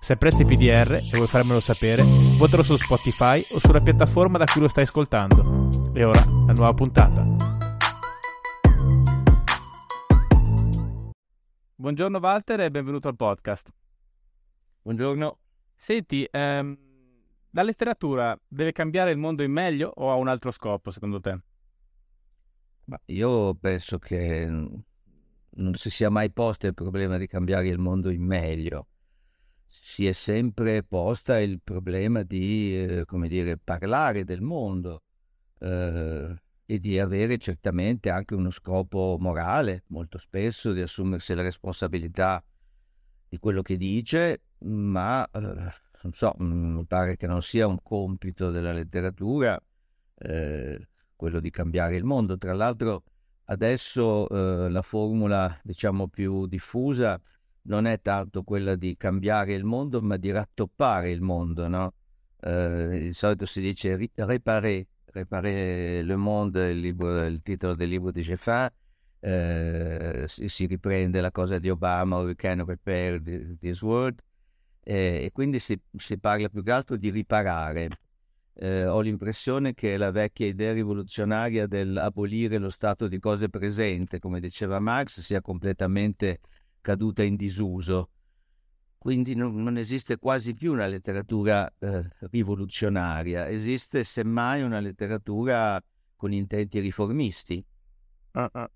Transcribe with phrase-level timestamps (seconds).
[0.00, 2.02] Se apprezzi PDR e vuoi farmelo sapere,
[2.38, 5.68] votalo su Spotify o sulla piattaforma da cui lo stai ascoltando.
[5.92, 7.26] E ora, la nuova puntata.
[11.74, 13.70] Buongiorno Walter e benvenuto al podcast.
[14.82, 15.38] Buongiorno.
[15.76, 16.78] Senti, ehm,
[17.50, 21.38] la letteratura deve cambiare il mondo in meglio o ha un altro scopo secondo te?
[22.84, 28.10] Ma io penso che non si sia mai posto il problema di cambiare il mondo
[28.10, 28.86] in meglio
[29.68, 35.02] si è sempre posta il problema di, eh, come dire, parlare del mondo
[35.60, 42.42] eh, e di avere certamente anche uno scopo morale, molto spesso di assumersi la responsabilità
[43.28, 47.78] di quello che dice, ma eh, non so, mm, mi pare che non sia un
[47.82, 49.60] compito della letteratura
[50.16, 52.38] eh, quello di cambiare il mondo.
[52.38, 53.04] Tra l'altro
[53.46, 57.20] adesso eh, la formula, diciamo, più diffusa
[57.68, 61.94] non è tanto quella di cambiare il mondo, ma di rattoppare il mondo, no?
[62.40, 68.10] Eh, di solito si dice réparer, réparer le monde, il, libro, il titolo del libro
[68.10, 68.68] di Jeffin,
[69.20, 73.20] eh, si, si, riprende la cosa di Obama, We can repair
[73.58, 74.20] this world,
[74.84, 77.88] eh, e quindi si, si, parla più che altro di riparare.
[78.60, 84.40] Eh, ho l'impressione che la vecchia idea rivoluzionaria dell'abolire lo stato di cose presente, come
[84.40, 86.40] diceva Marx, sia completamente
[86.88, 88.08] caduta in disuso.
[88.96, 95.78] Quindi non, non esiste quasi più una letteratura eh, rivoluzionaria, esiste semmai una letteratura
[96.16, 97.62] con intenti riformisti.
[98.32, 98.66] Uh-uh.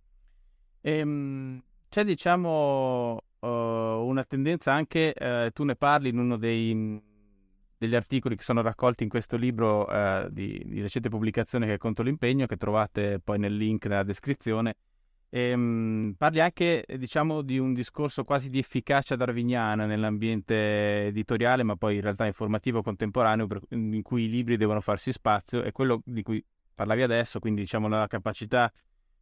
[0.83, 7.03] Ehm, c'è diciamo uh, una tendenza anche, uh, tu ne parli in uno dei,
[7.79, 11.79] degli articoli che sono raccolti in questo libro uh, di, di recente pubblicazione che è
[11.79, 14.77] Conto l'impegno, che trovate poi nel link nella descrizione,
[15.35, 21.75] e, mh, parli anche, diciamo, di un discorso quasi di efficacia darwiniana nell'ambiente editoriale, ma
[21.75, 26.03] poi in realtà informativo contemporaneo, per, in cui i libri devono farsi spazio, e quello
[26.05, 26.45] di cui
[26.75, 28.71] parlavi adesso, quindi diciamo la capacità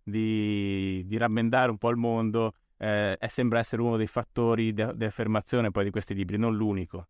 [0.02, 5.04] di, di rammendare un po' il mondo, eh, sembra essere uno dei fattori di, di
[5.04, 7.06] affermazione poi di questi libri, non l'unico.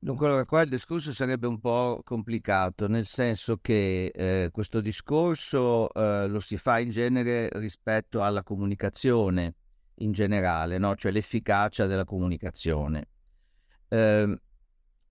[0.00, 6.28] Dunque, qua il discorso sarebbe un po' complicato, nel senso che eh, questo discorso eh,
[6.28, 9.54] lo si fa in genere rispetto alla comunicazione
[9.96, 10.94] in generale, no?
[10.94, 13.08] cioè l'efficacia della comunicazione.
[13.88, 14.40] Eh,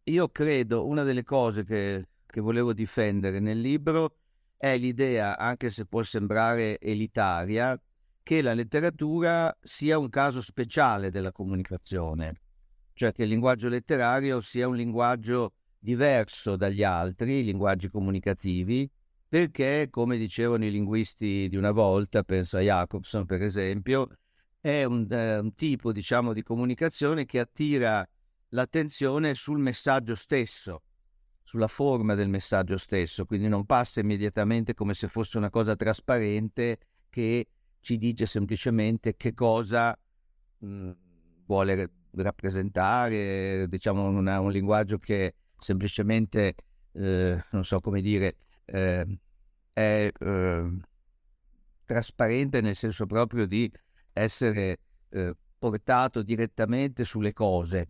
[0.03, 4.19] io credo una delle cose che, che volevo difendere nel libro
[4.55, 7.77] è l'idea, anche se può sembrare elitaria,
[8.23, 12.39] che la letteratura sia un caso speciale della comunicazione
[12.97, 18.89] cioè che il linguaggio letterario sia un linguaggio diverso dagli altri linguaggi comunicativi,
[19.29, 24.07] perché, come dicevano i linguisti di una volta, penso a Jacobson per esempio,
[24.59, 28.07] è un, eh, un tipo diciamo, di comunicazione che attira
[28.49, 30.81] l'attenzione sul messaggio stesso,
[31.43, 36.79] sulla forma del messaggio stesso, quindi non passa immediatamente come se fosse una cosa trasparente
[37.11, 37.47] che
[37.79, 39.95] ci dice semplicemente che cosa
[40.57, 40.91] mh,
[41.45, 46.55] vuole rappresentare, diciamo una, un linguaggio che semplicemente,
[46.93, 48.35] eh, non so come dire,
[48.65, 49.19] eh,
[49.73, 50.77] è eh,
[51.85, 53.71] trasparente nel senso proprio di
[54.13, 54.79] essere
[55.09, 57.87] eh, portato direttamente sulle cose.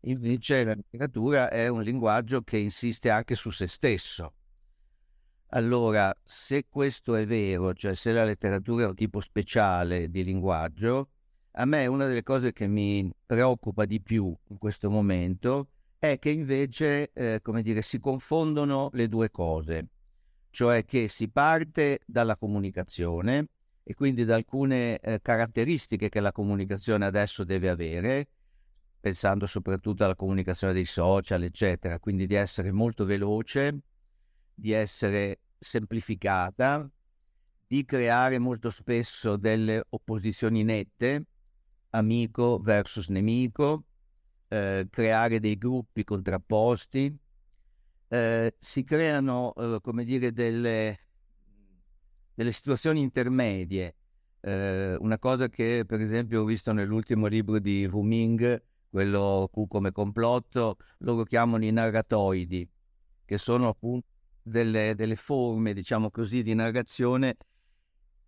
[0.00, 4.34] Invece la letteratura è un linguaggio che insiste anche su se stesso.
[5.54, 11.10] Allora, se questo è vero, cioè se la letteratura è un tipo speciale di linguaggio,
[11.52, 15.68] a me una delle cose che mi preoccupa di più in questo momento
[15.98, 19.88] è che invece, eh, come dire, si confondono le due cose,
[20.50, 23.48] cioè che si parte dalla comunicazione
[23.84, 28.28] e quindi da alcune eh, caratteristiche che la comunicazione adesso deve avere,
[28.98, 33.78] pensando soprattutto alla comunicazione dei social, eccetera, quindi di essere molto veloce,
[34.54, 36.88] di essere semplificata,
[37.66, 41.26] di creare molto spesso delle opposizioni nette,
[41.92, 43.84] amico versus nemico,
[44.48, 47.16] eh, creare dei gruppi contrapposti,
[48.08, 50.98] eh, si creano, eh, come dire, delle,
[52.34, 53.96] delle situazioni intermedie.
[54.40, 59.66] Eh, una cosa che, per esempio, ho visto nell'ultimo libro di Wu Ming, quello Q
[59.68, 62.68] come complotto, loro chiamano i narratoidi,
[63.24, 64.06] che sono appunto
[64.42, 67.36] delle, delle forme, diciamo così, di narrazione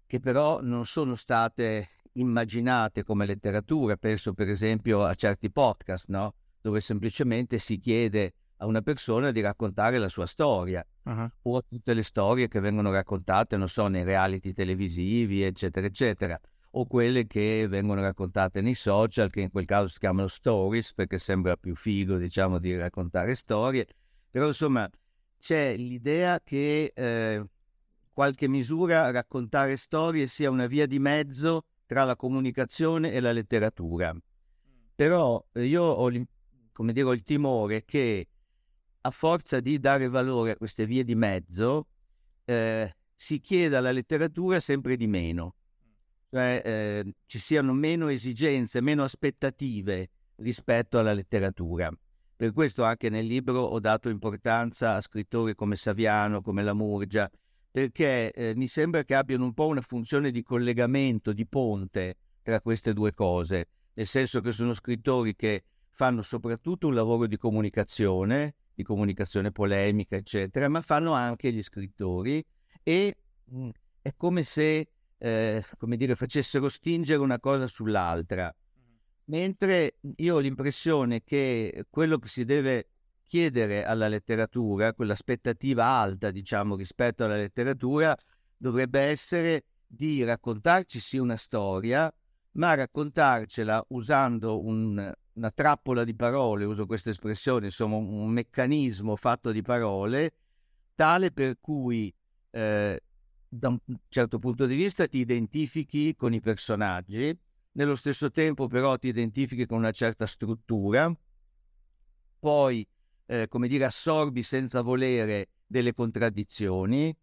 [0.06, 3.96] che però non sono state immaginate come letteratura.
[3.96, 6.34] Penso per esempio a certi podcast, no?
[6.60, 11.30] dove semplicemente si chiede a una persona di raccontare la sua storia uh-huh.
[11.42, 16.40] o a tutte le storie che vengono raccontate, non so, nei reality televisivi, eccetera, eccetera,
[16.70, 21.18] o quelle che vengono raccontate nei social, che in quel caso si chiamano stories, perché
[21.18, 23.86] sembra più figo, diciamo, di raccontare storie.
[24.30, 24.88] Però, insomma,
[25.38, 27.44] c'è l'idea che eh,
[28.10, 34.14] qualche misura raccontare storie sia una via di mezzo tra la comunicazione e la letteratura.
[34.94, 36.10] Però eh, io ho,
[36.72, 38.28] come dire, ho il timore che
[39.00, 41.88] a forza di dare valore a queste vie di mezzo
[42.44, 45.56] eh, si chieda alla letteratura sempre di meno,
[46.30, 51.90] cioè eh, ci siano meno esigenze, meno aspettative rispetto alla letteratura.
[52.36, 57.30] Per questo anche nel libro ho dato importanza a scrittori come Saviano, come La Murgia,
[57.74, 62.60] perché eh, mi sembra che abbiano un po' una funzione di collegamento, di ponte tra
[62.60, 68.54] queste due cose, nel senso che sono scrittori che fanno soprattutto un lavoro di comunicazione,
[68.72, 72.46] di comunicazione polemica, eccetera, ma fanno anche gli scrittori
[72.80, 73.16] e
[73.46, 73.68] mh, mm,
[74.02, 78.54] è come se, eh, come dire, facessero stingere una cosa sull'altra.
[79.24, 82.90] Mentre io ho l'impressione che quello che si deve
[83.26, 88.16] chiedere alla letteratura, quell'aspettativa alta, diciamo, rispetto alla letteratura,
[88.56, 92.12] dovrebbe essere di raccontarci sì una storia,
[92.52, 99.50] ma raccontarcela usando un, una trappola di parole, uso questa espressione, insomma un, meccanismo fatto
[99.50, 100.32] di parole,
[100.94, 102.12] tale per cui
[102.50, 103.02] eh,
[103.48, 103.78] da un
[104.08, 107.36] certo punto di vista ti identifichi con i personaggi,
[107.72, 111.12] nello stesso tempo però ti identifichi con una certa struttura,
[112.38, 112.86] poi,
[113.26, 117.14] eh, come dire, assorbi senza volere delle contraddizioni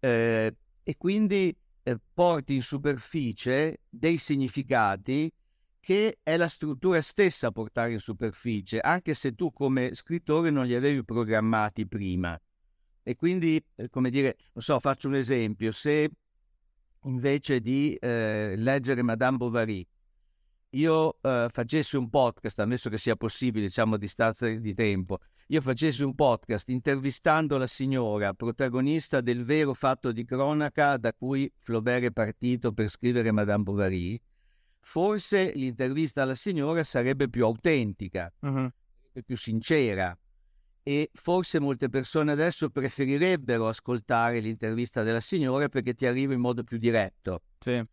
[0.00, 5.32] eh, e quindi eh, porti in superficie dei significati
[5.80, 10.64] che è la struttura stessa a portare in superficie, anche se tu come scrittore non
[10.64, 12.40] li avevi programmati prima.
[13.02, 16.08] E quindi, eh, come dire, non so, faccio un esempio, se
[17.04, 19.84] invece di eh, leggere Madame Bovary,
[20.74, 25.60] io eh, facessi un podcast, ammesso che sia possibile, diciamo a distanza di tempo, io
[25.60, 32.04] facessi un podcast intervistando la signora, protagonista del vero fatto di cronaca da cui Flaubert
[32.04, 34.18] è partito per scrivere Madame Bovary,
[34.80, 38.70] forse l'intervista alla signora sarebbe più autentica, uh-huh.
[39.26, 40.16] più sincera,
[40.82, 46.64] e forse molte persone adesso preferirebbero ascoltare l'intervista della signora perché ti arriva in modo
[46.64, 47.42] più diretto.
[47.60, 47.84] Sì.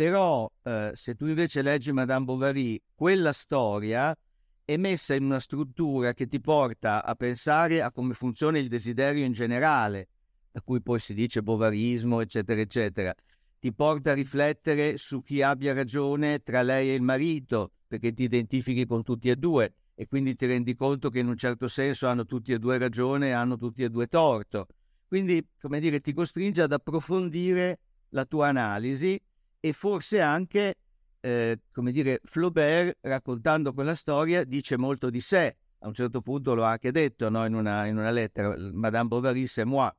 [0.00, 4.16] Però eh, se tu invece leggi Madame Bovary, quella storia
[4.64, 9.26] è messa in una struttura che ti porta a pensare a come funziona il desiderio
[9.26, 10.08] in generale,
[10.52, 13.14] da cui poi si dice bovarismo, eccetera, eccetera.
[13.58, 18.22] Ti porta a riflettere su chi abbia ragione tra lei e il marito, perché ti
[18.22, 22.06] identifichi con tutti e due e quindi ti rendi conto che in un certo senso
[22.06, 24.66] hanno tutti e due ragione e hanno tutti e due torto.
[25.06, 27.80] Quindi, come dire, ti costringe ad approfondire
[28.12, 29.20] la tua analisi
[29.60, 30.74] e forse anche,
[31.20, 35.56] eh, come dire, Flaubert raccontando quella storia dice molto di sé.
[35.82, 37.44] A un certo punto l'ho anche detto no?
[37.46, 39.90] in, una, in, una, lettera, Madame Bovary c'est moi.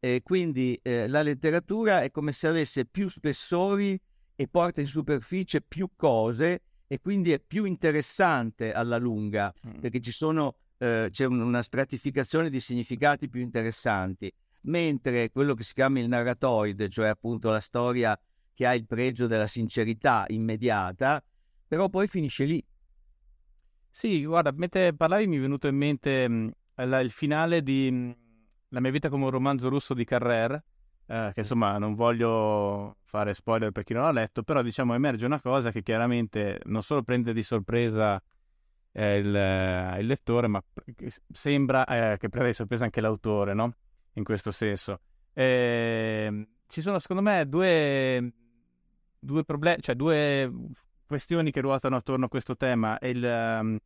[0.00, 4.00] E quindi eh, la letteratura è come se avesse più spessori
[4.36, 9.80] e porta in superficie più cose e quindi è più interessante alla lunga mm.
[9.80, 15.74] perché ci sono, eh, c'è una stratificazione di significati più interessanti, mentre quello che si
[15.74, 18.18] chiama il narratoide, cioè appunto la storia
[18.58, 21.22] che ha il pregio della sincerità immediata,
[21.68, 22.66] però poi finisce lì.
[23.88, 28.16] Sì, guarda, mentre parlavi mi è venuto in mente mh, la, il finale di mh,
[28.70, 30.60] La mia vita come un romanzo russo di Carrer,
[31.06, 35.24] eh, che insomma non voglio fare spoiler per chi non l'ha letto, però diciamo emerge
[35.24, 38.20] una cosa che chiaramente non solo prende di sorpresa
[38.90, 40.60] eh, il, eh, il, lettore, ma
[41.30, 43.72] sembra eh, che prenda di sorpresa anche l'autore, no?
[44.14, 44.98] In questo senso.
[45.32, 48.32] Ehm, ci sono secondo me due,
[49.18, 50.50] due problemi, cioè due
[51.06, 52.98] questioni che ruotano attorno a questo tema.
[53.00, 53.78] Il, um,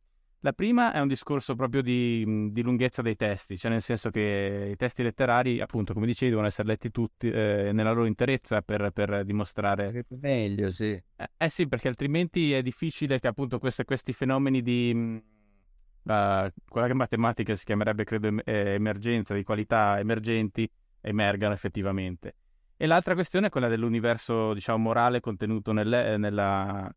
[0.45, 4.71] la prima è un discorso proprio di, di, lunghezza dei testi, cioè nel senso che
[4.71, 8.91] i testi letterari, appunto, come dicevi, devono essere letti tutti eh, nella loro interezza per,
[8.91, 10.05] per dimostrare...
[10.19, 10.91] Meglio, sì.
[10.91, 14.91] Eh, eh, sì, perché altrimenti è difficile che appunto queste, questi fenomeni di...
[14.93, 22.35] Uh, quella che in matematica si chiamerebbe, credo, eh, emergenza, di qualità emergenti, emergano effettivamente.
[22.75, 26.93] E l'altra questione è quella dell'universo, diciamo, morale contenuto nelle, nella,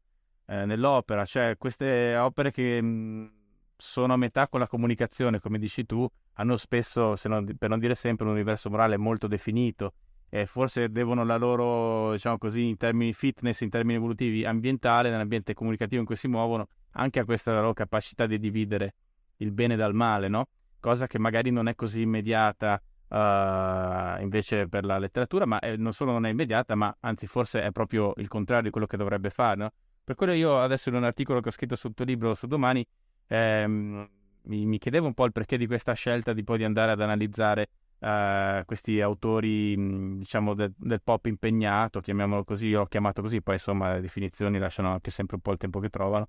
[0.47, 3.33] eh, nell'opera, cioè queste opere che mh,
[3.76, 7.95] sono a metà con la comunicazione, come dici tu, hanno spesso, non, per non dire
[7.95, 9.92] sempre, un universo morale molto definito
[10.28, 15.54] e forse devono la loro, diciamo così, in termini fitness, in termini evolutivi, ambientale, nell'ambiente
[15.54, 18.95] comunicativo in cui si muovono, anche a questa loro capacità di dividere
[19.38, 20.49] il bene dal male, no?
[20.80, 25.92] Cosa che magari non è così immediata uh, invece per la letteratura, ma è, non
[25.92, 29.30] solo non è immediata, ma anzi forse è proprio il contrario di quello che dovrebbe
[29.30, 29.70] fare, no?
[30.04, 32.86] Per quello io adesso in un articolo che ho scritto sul tuo libro su domani
[33.26, 34.08] ehm,
[34.42, 37.00] mi, mi, chiedevo un po' il perché di questa scelta di poi di andare ad
[37.00, 39.75] analizzare uh, questi autori,
[40.18, 44.58] diciamo, del, del, pop impegnato, chiamiamolo così, io l'ho chiamato così, poi insomma le definizioni
[44.58, 46.28] lasciano anche sempre un po' il tempo che trovano,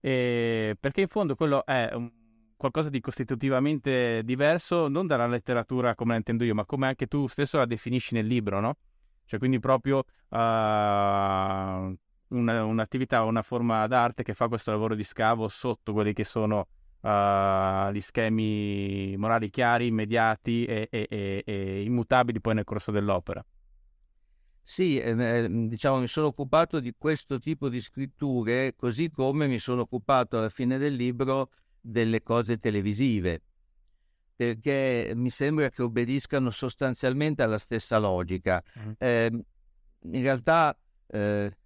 [0.00, 2.10] e perché in fondo quello è un,
[2.58, 7.26] qualcosa di costitutivamente diverso, non dalla letteratura come la intendo io, ma come anche tu
[7.28, 8.76] stesso la definisci nel libro, no?
[9.24, 11.96] Cioè quindi proprio uh, una,
[12.28, 16.66] un'attività, una forma d'arte che fa questo lavoro di scavo sotto quelli che sono
[17.00, 23.44] uh, gli schemi morali chiari, immediati e, e, e, e, immutabili poi nel corso dell'opera.
[24.62, 29.82] Sì, eh, diciamo mi sono occupato di questo tipo di scritture, così come mi sono
[29.82, 31.50] occupato alla fine del libro
[31.88, 33.42] delle cose televisive,
[34.36, 38.62] perché mi sembra che obbediscano sostanzialmente alla stessa logica.
[38.78, 38.90] Mm.
[38.98, 39.44] Eh,
[40.02, 40.78] in realtà
[41.08, 41.56] eh,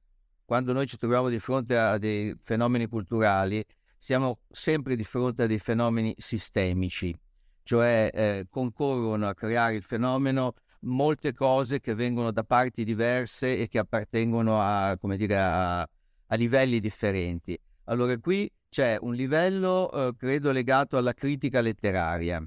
[0.45, 3.65] quando noi ci troviamo di fronte a dei fenomeni culturali,
[3.97, 7.17] siamo sempre di fronte a dei fenomeni sistemici,
[7.63, 13.69] cioè eh, concorrono a creare il fenomeno molte cose che vengono da parti diverse e
[13.69, 17.59] che appartengono a, dire, a, a livelli differenti.
[17.85, 22.43] Allora qui c'è un livello, eh, credo, legato alla critica letteraria,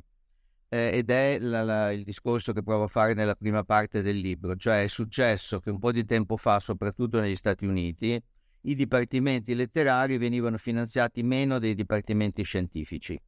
[0.69, 4.17] eh, ed è la, la, il discorso che provo a fare nella prima parte del
[4.17, 8.21] libro, cioè è successo che un po' di tempo fa, soprattutto negli Stati Uniti,
[8.61, 13.19] i dipartimenti letterari venivano finanziati meno dei dipartimenti scientifici.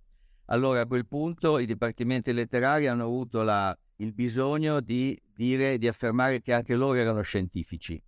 [0.46, 5.88] Allora a quel punto i dipartimenti letterari hanno avuto la, il bisogno di dire, di
[5.88, 8.02] affermare che anche loro erano scientifici.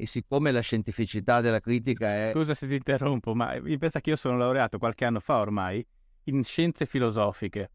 [0.00, 2.30] E siccome la scientificità della critica è...
[2.32, 5.84] Scusa se ti interrompo, ma pensa che io sono laureato qualche anno fa ormai
[6.24, 7.70] in scienze filosofiche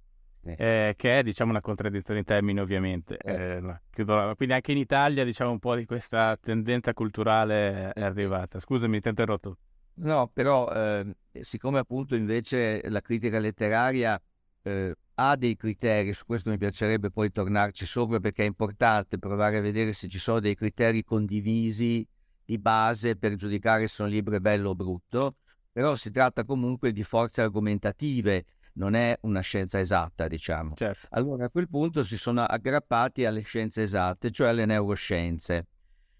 [0.45, 3.17] eh, che è diciamo una contraddizione in termini ovviamente.
[3.17, 3.61] Eh.
[3.95, 8.59] Eh, quindi anche in Italia diciamo un po' di questa tendenza culturale è arrivata.
[8.59, 9.57] Scusami, ti ho interrotto.
[9.95, 14.19] No, però eh, siccome appunto invece la critica letteraria
[14.63, 19.57] eh, ha dei criteri, su questo mi piacerebbe poi tornarci sopra perché è importante provare
[19.57, 22.05] a vedere se ci sono dei criteri condivisi
[22.45, 25.35] di base per giudicare se un libro è bello o brutto,
[25.71, 30.73] però si tratta comunque di forze argomentative non è una scienza esatta, diciamo.
[30.75, 31.07] Certo.
[31.11, 35.67] Allora a quel punto si sono aggrappati alle scienze esatte, cioè alle neuroscienze.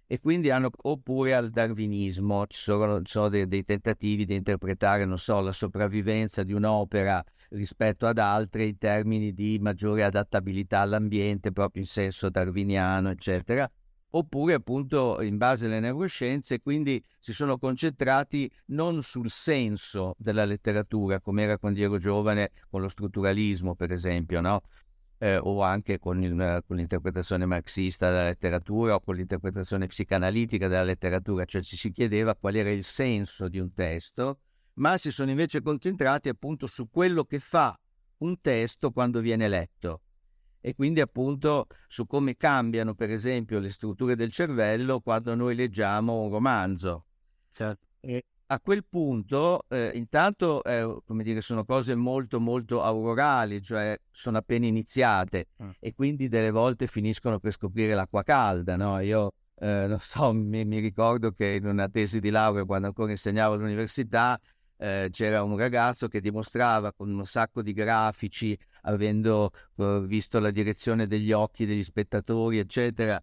[0.05, 5.05] E quindi hanno, oppure al darwinismo, ci sono, ci sono dei, dei, tentativi di interpretare,
[5.05, 11.51] non so, la sopravvivenza di un'opera rispetto ad altre in termini di maggiore adattabilità all'ambiente,
[11.51, 13.69] proprio in senso darwiniano, eccetera
[14.15, 21.19] oppure appunto in base alle neuroscienze, quindi si sono concentrati non sul senso della letteratura,
[21.19, 24.61] come era quando ero giovane con lo strutturalismo, per esempio, no?
[25.17, 30.83] Eh, o anche con, il, con, l'interpretazione marxista della letteratura o con l'interpretazione psicanalitica della
[30.83, 34.39] letteratura, cioè ci si chiedeva qual era il senso di un testo,
[34.75, 37.77] ma si sono invece concentrati appunto su quello che fa
[38.17, 40.01] un testo quando viene letto
[40.65, 46.21] e quindi appunto su come cambiano per esempio le strutture del cervello quando noi leggiamo
[46.21, 47.07] un romanzo.
[47.51, 47.85] Certo.
[47.99, 53.99] E a quel punto eh, intanto eh, come dire, sono cose molto molto aurorali, cioè
[54.09, 55.69] sono appena iniziate mm.
[55.81, 58.77] e quindi delle volte finiscono per scoprire l'acqua calda.
[58.77, 59.01] No?
[59.01, 63.11] Io eh, non so, mi, mi, ricordo che in una tesi di laurea quando ancora
[63.11, 64.39] insegnavo all'università
[64.77, 70.51] eh, c'era un ragazzo che dimostrava con un sacco di grafici avendo uh, visto la
[70.51, 73.21] direzione degli occhi degli spettatori, eccetera,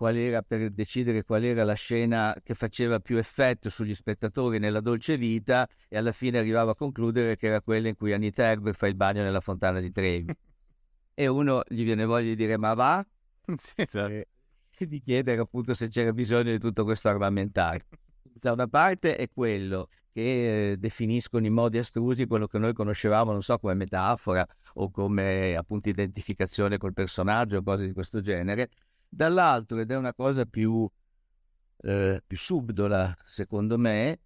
[0.00, 4.80] qual era per decidere qual era la scena che faceva più effetto sugli spettatori nella
[4.80, 8.78] dolce vita e alla fine arrivava a concludere che era quella in cui Anita Herbert
[8.78, 10.34] fa il bagno nella fontana di Trevi.
[11.12, 13.06] e uno gli viene voglia di dire ma va?
[13.74, 14.08] Esatto.
[14.08, 14.26] e
[14.86, 17.84] di chiedere appunto se c'era bisogno di tutto questo armamentario.
[18.22, 23.32] Da una parte è quello che eh, definiscono in modi astrusi quello che noi conoscevamo,
[23.32, 28.70] non so, come metafora o come appunto identificazione col personaggio o cose di questo genere,
[29.08, 30.88] dall'altro, ed è una cosa più,
[31.82, 34.20] eh, più subdola secondo me,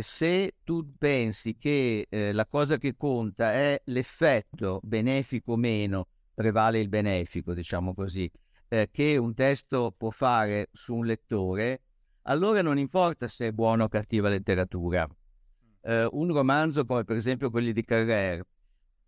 [0.00, 6.78] se tu pensi che eh, la cosa che conta è l'effetto benefico o meno, prevale
[6.78, 8.30] il benefico, diciamo così,
[8.68, 11.82] eh, che un testo può fare su un lettore,
[12.22, 15.08] allora non importa se è buona o cattiva letteratura,
[15.82, 18.42] eh, un romanzo come per esempio quelli di Carrère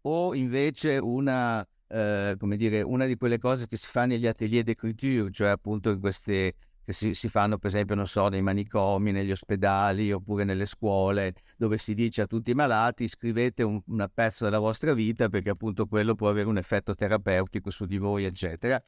[0.03, 4.63] o invece una, eh, come dire, una di quelle cose che si fa negli atelier
[4.63, 6.55] d'écriture, cioè appunto in queste
[6.91, 11.35] che si, si, fanno per esempio, non so, nei manicomi, negli ospedali oppure nelle scuole,
[11.57, 15.51] dove si dice a tutti i malati scrivete un, una pezzo della vostra vita perché
[15.51, 18.83] appunto quello può avere un effetto terapeutico su di voi, eccetera.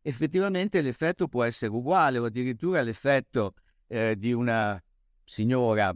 [0.00, 3.54] Effettivamente l'effetto può essere uguale o addirittura l'effetto
[3.86, 4.82] eh, di una
[5.24, 5.94] signora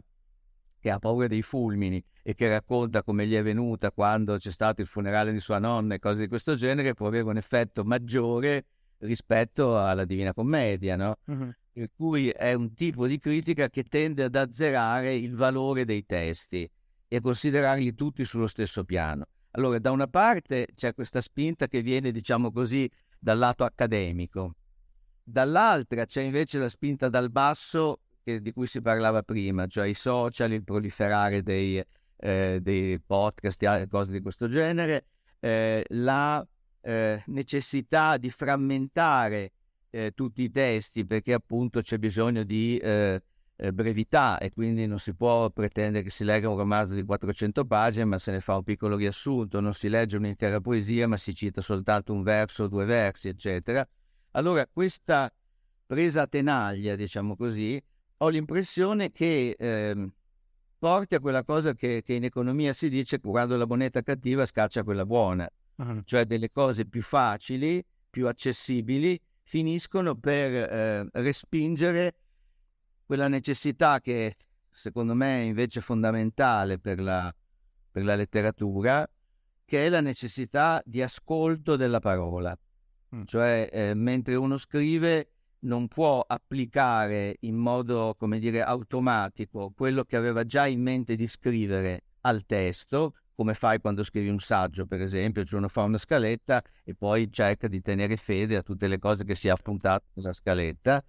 [0.79, 4.81] che ha paura dei fulmini e che racconta come gli è venuta quando c'è stato
[4.81, 8.65] il funerale di sua nonna e cose di questo genere, può avere un effetto maggiore
[8.97, 11.19] rispetto alla Divina Commedia, no?
[11.23, 11.53] Uh-huh.
[11.71, 16.69] Per cui è un tipo di critica che tende ad azzerare il valore dei testi
[17.07, 19.27] e a considerarli tutti sullo stesso piano.
[19.51, 24.55] Allora, da una parte c'è questa spinta che viene, diciamo così, dal lato accademico,
[25.23, 29.93] dall'altra c'è invece la spinta dal basso che, di cui si parlava prima, cioè i
[29.93, 31.81] social, il proliferare dei,
[32.17, 35.05] eh, dei podcast e cose di questo genere,
[35.39, 36.45] eh, la
[36.81, 39.51] eh, necessità di frammentare
[39.89, 43.21] eh, tutti i testi perché appunto c'è bisogno di eh,
[43.55, 47.65] eh, brevità e quindi non si può pretendere che si legga un romanzo di 400
[47.65, 51.33] pagine ma se ne fa un piccolo riassunto, non si legge un'intera poesia ma si
[51.33, 53.87] cita soltanto un verso o due versi, eccetera.
[54.31, 55.31] Allora questa
[55.85, 57.81] presa a tenaglia, diciamo così,
[58.17, 60.11] ho l'impressione che eh,
[60.77, 64.83] porti a quella cosa che, che in economia si dice quando la moneta cattiva scaccia
[64.83, 66.01] quella buona uh-huh.
[66.03, 72.15] cioè delle cose più facili, più accessibili, finiscono per eh, respingere
[73.05, 74.35] quella necessità che
[74.69, 77.33] secondo me è invece fondamentale per la,
[77.91, 79.09] per la letteratura,
[79.65, 82.57] che è la necessità di ascolto della parola.
[83.15, 83.23] Mm.
[83.25, 90.15] Cioè, eh, mentre uno scrive, non può applicare in modo, come dire, automatico quello che
[90.15, 95.01] aveva già in mente di scrivere al testo, come fai quando scrivi un saggio, per
[95.01, 98.99] esempio, cioè uno fa una scaletta e poi cerca di tenere fede a tutte le
[98.99, 101.03] cose che si è appuntato nella scaletta.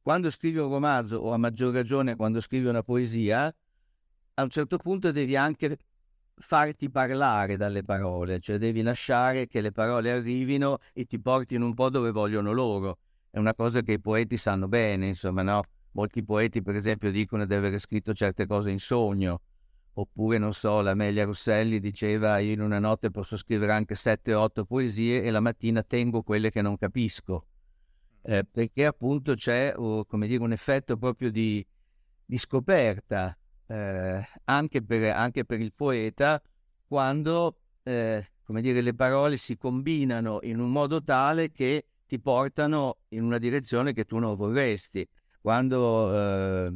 [0.00, 3.52] Quando scrivi un romanzo, o a maggior ragione quando scrivi una poesia,
[4.34, 5.78] a un certo punto devi anche
[6.36, 11.74] farti parlare dalle parole, cioè devi lasciare che le parole arrivino e ti portino un
[11.74, 12.98] po' dove vogliono loro.
[13.30, 15.62] È una cosa che i poeti sanno bene, insomma, no?
[15.92, 19.40] Molti poeti, per esempio, dicono di aver scritto certe cose in sogno
[19.98, 24.42] Oppure, non so, l'Amelia Rosselli diceva io in una notte posso scrivere anche sette o
[24.42, 27.46] otto poesie e la mattina tengo quelle che non capisco.
[28.22, 31.66] Eh, perché appunto c'è, oh, come dire, un effetto proprio di,
[32.24, 33.36] di scoperta
[33.66, 36.40] eh, anche, per, anche, per, il poeta
[36.86, 42.96] quando, eh, come dire, le parole si combinano in un modo tale che ti portano
[43.08, 45.06] in una direzione che tu non vorresti.
[45.40, 46.74] Quando eh,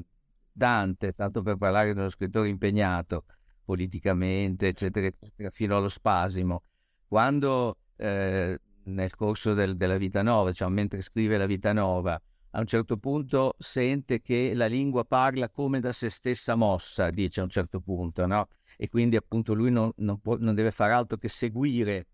[0.52, 3.24] Dante, tanto per parlare di uno scrittore impegnato
[3.64, 6.64] politicamente, eccetera, eccetera, fino allo spasimo,
[7.08, 12.20] quando eh, nel corso del, della vita nova, diciamo, mentre scrive la vita nova,
[12.54, 17.40] a un certo punto sente che la lingua parla come da se stessa mossa, dice
[17.40, 18.48] a un certo punto, no?
[18.76, 22.08] E quindi appunto lui non, non, può, non deve fare altro che seguire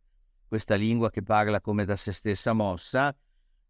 [0.49, 3.15] questa lingua che parla come da se stessa mossa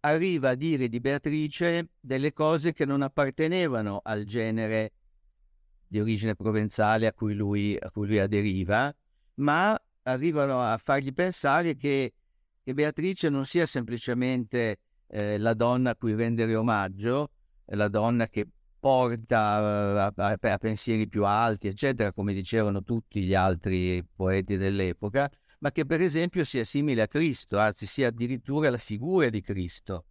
[0.01, 4.93] arriva a dire di Beatrice delle cose che non appartenevano al genere
[5.89, 8.95] di origine provenzale a cui lui, a cui lui aderiva,
[9.35, 12.13] ma arrivano a fargli pensare che,
[12.63, 17.31] che Beatrice non sia semplicemente eh, la donna a cui rendere omaggio,
[17.65, 18.47] la donna che
[18.79, 25.29] porta uh, a, a, pensieri più alti, eccetera, come dicevano tutti gli altri poeti dell'epoca,
[25.59, 30.05] ma che per esempio sia simile a Cristo, anzi sia addirittura la figura di Cristo.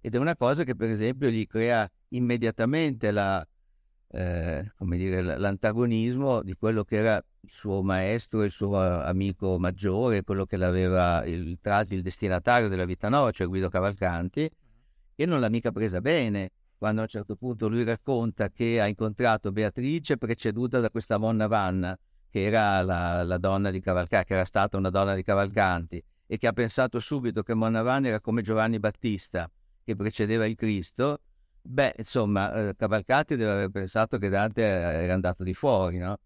[0.00, 3.46] Ed è una cosa che per esempio gli crea immediatamente la,
[4.08, 10.44] eh, dire, l'antagonismo di quello che era il suo maestro, il suo amico maggiore, quello
[10.44, 14.50] che l'aveva il, il destinatario della vita nuova, cioè Guido Cavalcanti,
[15.14, 18.88] e non l'ha mica presa bene quando a un certo punto lui racconta che ha
[18.88, 21.96] incontrato Beatrice preceduta da questa Monna Vanna,
[22.32, 26.38] che era la, la, donna di Cavalcanti, che era stata una donna di Cavalcanti, e
[26.38, 29.50] che ha pensato subito che Monnavan era come Giovanni Battista,
[29.84, 31.20] che precedeva il Cristo,
[31.60, 36.16] beh, insomma, eh, Cavalcanti deve aver pensato che Dante era andato di fuori, no?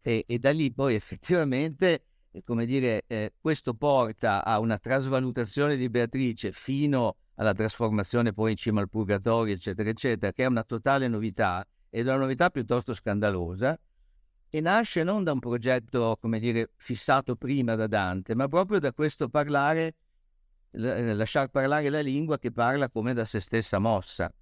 [0.00, 5.74] E, e da lì poi effettivamente, eh, come dire, eh, questo porta a una trasvalutazione
[5.74, 10.62] di Beatrice fino alla trasformazione poi in cima al purgatorio, eccetera, eccetera, che è una
[10.62, 13.76] totale novità, ed è una novità piuttosto scandalosa,
[14.50, 18.92] e nasce non da un progetto, come dire, fissato prima da Dante, ma proprio da
[18.92, 19.94] questo parlare,
[20.70, 24.32] lasciar parlare la lingua che parla come da se stessa mossa.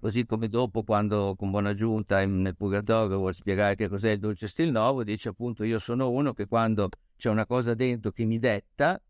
[0.00, 4.46] Così come dopo, quando con buona giunta nel purgatorio vuole spiegare che cos'è il dolce
[4.46, 8.38] stil nuovo, dice appunto io sono uno che quando c'è una cosa dentro che mi
[8.38, 9.00] detta,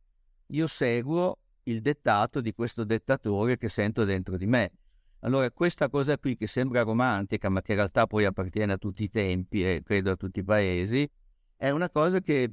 [0.47, 4.73] io seguo il dettato di questo dettatore che sento dentro di me.
[5.21, 9.03] Allora, questa cosa qui che sembra romantica, ma che in realtà poi appartiene a tutti
[9.03, 11.09] i tempi e credo a tutti i paesi,
[11.57, 12.51] è una cosa che,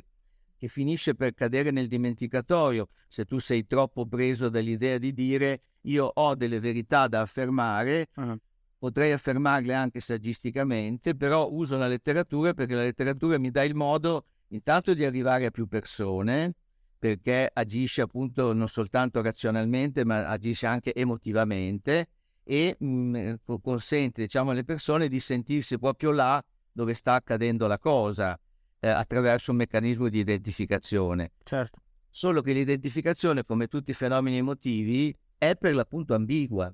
[0.58, 6.10] che finisce per cadere nel dimenticatoio se tu sei troppo preso dall'idea di dire io
[6.12, 8.36] ho delle verità da affermare, uh-huh.
[8.80, 14.26] potrei affermarle anche saggisticamente, però uso la letteratura perché la letteratura mi dà il modo
[14.48, 16.56] intanto di arrivare a più persone,
[16.98, 22.08] perché agisce appunto non soltanto razionalmente, ma agisce anche emotivamente
[22.48, 27.80] e mh, mm, consente diciamo, alle persone di sentirsi proprio là dove sta accadendo la
[27.80, 28.40] cosa
[28.80, 31.32] eh, attraverso un meccanismo di identificazione.
[31.44, 31.80] Certo.
[32.08, 36.74] Solo che l'identificazione, come tutti i fenomeni emotivi, è per l'appunto ambigua.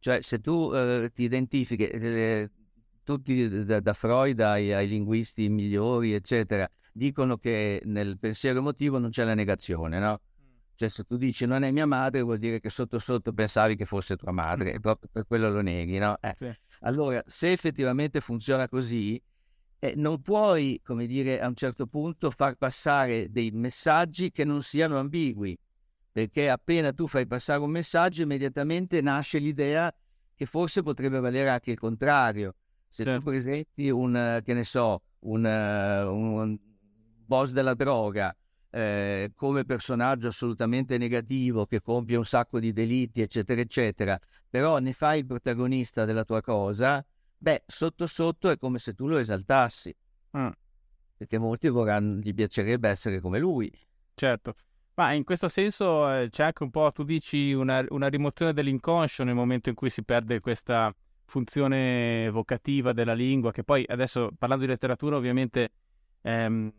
[0.00, 2.50] Cioè, se tu eh, ti identifichi, eh,
[3.02, 9.10] tutti da, da Freud ai, ai, linguisti migliori, eccetera, dicono che nel pensiero emotivo non
[9.10, 10.20] c'è la negazione, no?
[10.78, 13.84] Cioè, se tu dici non è mia madre, vuol dire che sotto sotto pensavi che
[13.84, 16.16] fosse tua madre, e proprio per quello lo neghi, no?
[16.20, 16.34] Eh.
[16.36, 16.56] Sì.
[16.82, 19.20] Allora, se effettivamente funziona così,
[19.80, 24.62] eh, non puoi, come dire, a un certo punto far passare dei messaggi che non
[24.62, 25.58] siano ambigui
[26.12, 29.92] perché appena tu fai passare un messaggio immediatamente nasce l'idea
[30.34, 32.54] che forse potrebbe valere anche il contrario.
[32.88, 33.18] Se certo.
[33.18, 36.58] tu presenti un, che ne so, un, un
[37.26, 38.32] boss della droga
[38.70, 44.92] eh, come personaggio assolutamente negativo che compie un sacco di delitti, eccetera, eccetera, però ne
[44.92, 47.04] fai il protagonista della tua cosa,
[47.36, 49.94] beh, sotto sotto è come se tu lo esaltassi.
[50.36, 50.48] Mm.
[51.16, 53.72] Perché molti vorranno, gli piacerebbe essere come lui.
[54.14, 54.54] Certo.
[54.94, 59.22] Ma in questo senso eh, c'è anche un po', tu dici, una, una, rimozione dell'inconscio
[59.22, 60.92] nel momento in cui si perde questa
[61.24, 65.70] funzione evocativa della lingua, che poi adesso parlando di letteratura ovviamente
[66.22, 66.72] ehm,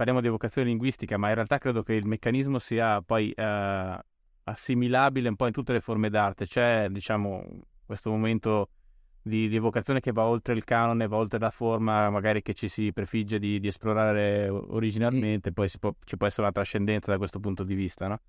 [0.00, 3.98] parliamo di evocazione linguistica, ma in realtà credo che il meccanismo sia poi eh,
[4.44, 6.46] assimilabile un po' in tutte le forme d'arte.
[6.46, 7.44] C'è, diciamo,
[7.84, 8.70] questo momento
[9.20, 12.66] di, di, evocazione che va oltre il canone, va oltre la forma magari che ci
[12.66, 17.38] si prefigge di, di esplorare originalmente, poi può, ci può essere una trascendenza da questo
[17.38, 18.20] punto di vista, no?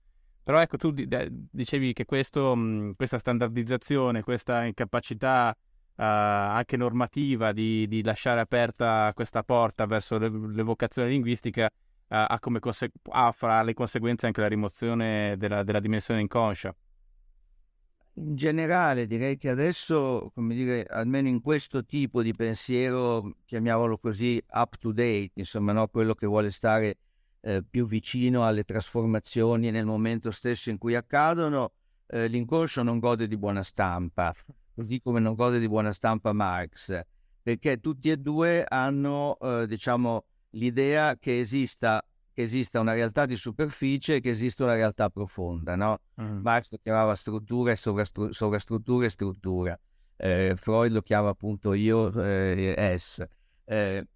[0.44, 2.54] Però ecco, tu dicevi che questo,
[2.98, 5.56] questa standardizzazione, questa incapacità
[5.96, 11.70] uh, anche normativa di, di, lasciare aperta questa porta verso l'evocazione linguistica uh,
[12.08, 16.76] ha, come conse- ha fra le conseguenze anche la rimozione della, della dimensione inconscia
[18.16, 24.44] in generale direi che adesso, come dire, almeno in questo tipo di pensiero, chiamiamolo così,
[24.50, 25.88] up to date, insomma, no?
[25.88, 26.98] quello che vuole stare
[27.42, 31.72] eh, più vicino alle trasformazioni nel momento stesso in cui accadono,
[32.08, 34.34] eh, l'inconscio non gode di buona stampa,
[34.74, 37.00] così come non gode di buona stampa Marx,
[37.42, 42.04] perché tutti e due hanno, eh, diciamo, l'idea che esista
[42.34, 45.76] che esista una realtà di superficie e che esista una realtà profonda.
[45.76, 46.00] No?
[46.22, 46.40] Mm.
[46.42, 49.80] Marx lo chiamava struttura e sovrastru- sovrastruttura e struttura,
[50.16, 53.24] eh, Freud lo chiama appunto io eh, es.
[53.66, 54.08] Eh,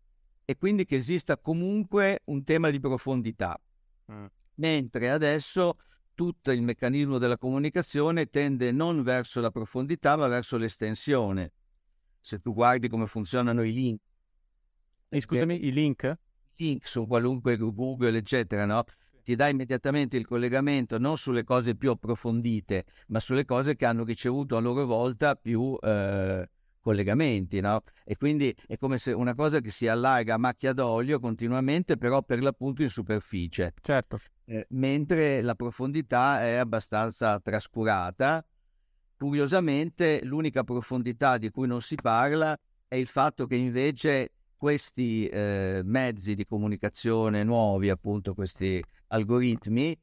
[0.45, 3.59] e quindi che esista comunque un tema di profondità.
[4.11, 4.25] Mm.
[4.55, 5.77] Mentre adesso
[6.15, 11.51] tutto il meccanismo della comunicazione tende non verso la profondità ma verso l'estensione.
[12.19, 13.99] Se tu guardi come funzionano i link.
[15.09, 16.17] E scusami, i link?
[16.55, 18.83] link su qualunque Google, eccetera, no?
[19.25, 24.03] ti dà immediatamente il collegamento non sulle cose più approfondite, ma sulle cose che hanno
[24.03, 26.47] ricevuto a loro volta più eh,
[26.85, 27.81] collegamenti, no?
[28.03, 32.21] E quindi è come se una cosa che si allarga a macchia d'olio continuamente, però
[32.21, 33.73] per l'appunto in superficie.
[33.81, 34.19] Certo.
[34.45, 38.45] Eh, mentre la profondità è abbastanza trascurata.
[39.17, 42.55] Curiosamente, l'unica profondità di cui non si parla
[42.87, 49.97] è il fatto che invece questi eh, mezzi di comunicazione nuovi, appunto questi algoritmi,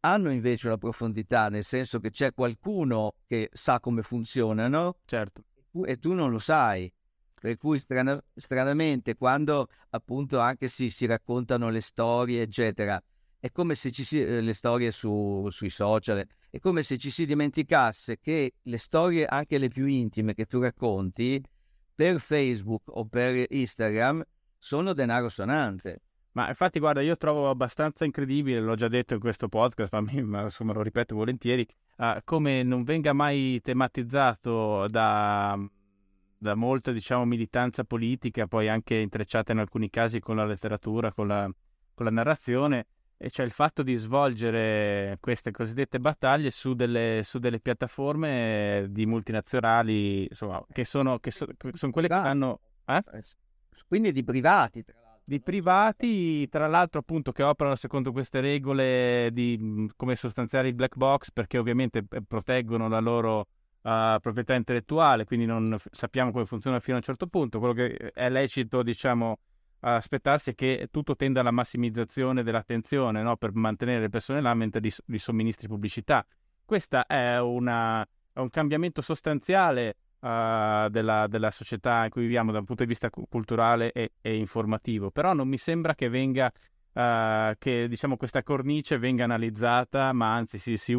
[0.00, 5.42] hanno invece una profondità, nel senso che c'è qualcuno che sa come funzionano certo.
[5.78, 6.92] Tu, e tu non lo sai.
[7.40, 13.00] Per cui strana, stranamente quando appunto anche si, si, raccontano le storie, eccetera,
[13.38, 17.10] è come se ci si, eh, le storie su, sui social, è come se ci
[17.10, 21.40] si dimenticasse che le storie, anche le più intime che tu racconti,
[21.94, 24.24] per Facebook o per Instagram
[24.58, 26.00] sono denaro sonante.
[26.32, 30.22] Ma infatti, guarda, io trovo abbastanza incredibile, l'ho già detto in questo podcast, ma, mi,
[30.22, 31.66] ma insomma lo ripeto volentieri,
[31.98, 35.58] uh, come non venga mai tematizzato da,
[36.38, 41.26] da molta, diciamo, militanza politica, poi anche intrecciata in alcuni casi con la letteratura, con
[41.26, 41.50] la,
[41.94, 47.38] con la narrazione, e cioè il fatto di svolgere queste cosiddette battaglie su delle, su
[47.38, 52.60] delle piattaforme di multinazionali, insomma, che sono, che so, che sono quelle che hanno...
[52.86, 53.02] Eh?
[53.12, 53.22] eh
[53.88, 55.07] quindi di privati, tra l'altro.
[55.28, 60.96] Di privati, tra l'altro, appunto, che operano secondo queste regole di come sostanziare il black
[60.96, 66.80] box, perché ovviamente eh, proteggono la loro uh, proprietà intellettuale, quindi non sappiamo come funziona
[66.80, 67.58] fino a un certo punto.
[67.58, 69.38] Quello che è lecito, diciamo,
[69.80, 73.36] aspettarsi è che tutto tenda alla massimizzazione dell'attenzione no?
[73.36, 76.24] per mantenere le persone là mentre li, li somministri pubblicità.
[76.64, 82.64] Questo è, è, un cambiamento sostanziale uh, della, della, società in cui viviamo da un
[82.64, 86.50] punto di vista culturale e, e informativo, però non mi sembra che venga
[86.92, 90.96] uh, che diciamo, questa cornice venga analizzata, ma anzi si, si,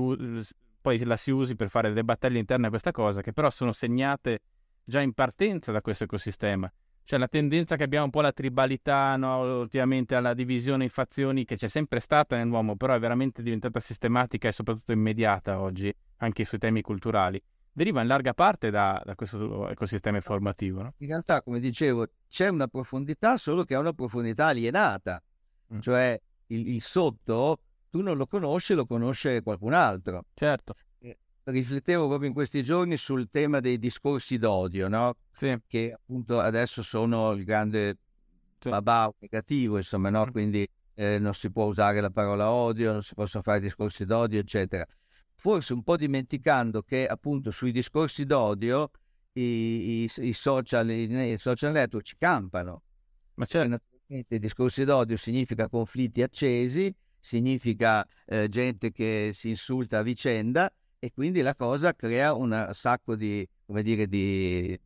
[0.82, 3.74] poi la si usi per fare delle battaglie interne a questa cosa, che però sono
[3.74, 4.42] segnate
[4.84, 6.72] già in partenza da questo ecosistema
[7.10, 9.62] cioè la tendenza che abbiamo un po' la tribalità, no?
[9.62, 14.48] ultimamente alla divisione in fazioni che c'è sempre stata nell'uomo, però è veramente diventata sistematica
[14.48, 17.42] e soprattutto immediata oggi, anche sui temi culturali,
[17.80, 20.82] deriva in larga parte da, da questo ecosistema informativo.
[20.82, 20.94] No?
[20.98, 25.24] In realtà, come dicevo, c'è una profondità, solo che è una profondità alienata,
[25.74, 25.80] mm.
[25.80, 30.26] cioè il, il sotto tu non lo conosci, lo conosce qualcun altro.
[30.34, 30.76] Certo
[31.44, 35.16] riflettevo proprio in questi giorni sul tema dei discorsi d'odio, no?
[35.32, 35.58] Sì.
[35.66, 37.98] Che appunto adesso sono il grande
[38.60, 38.70] sì.
[38.70, 40.28] babà negativo, insomma, no?
[40.28, 40.32] Mm.
[40.32, 44.40] Quindi eh, non si può usare la parola odio, non si possono fare discorsi d'odio,
[44.40, 44.86] eccetera.
[45.40, 48.92] Forse un po' dimenticando che appunto sui discorsi d'odio
[49.32, 52.82] i, i, i, social, i, social network ci campano.
[53.36, 53.70] Ma certo.
[53.70, 60.70] naturalmente i discorsi d'odio significa conflitti accesi, significa eh, gente che si insulta a vicenda
[61.00, 64.78] e quindi la cosa crea un sacco di, come dire, di,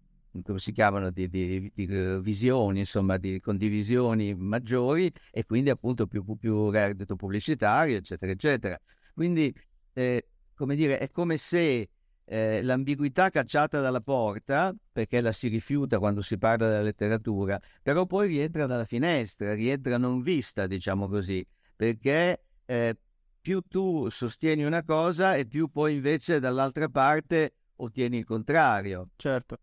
[0.44, 6.06] come si chiamano, di, di, di uh, visioni, insomma, di condivisioni maggiori e quindi appunto
[6.06, 8.80] più, più, più reddito pubblicitario, eccetera, eccetera.
[9.16, 9.52] Quindi,
[9.94, 10.28] eh,
[10.64, 11.90] come dire, è come se
[12.24, 18.06] eh, l'ambiguità cacciata dalla porta, perché la si rifiuta quando si parla della letteratura, però
[18.06, 21.46] poi rientra dalla finestra, rientra non vista, diciamo così,
[21.76, 22.98] perché eh,
[23.42, 29.10] più tu sostieni una cosa e più poi invece dall'altra parte ottieni il contrario.
[29.18, 29.58] Certo,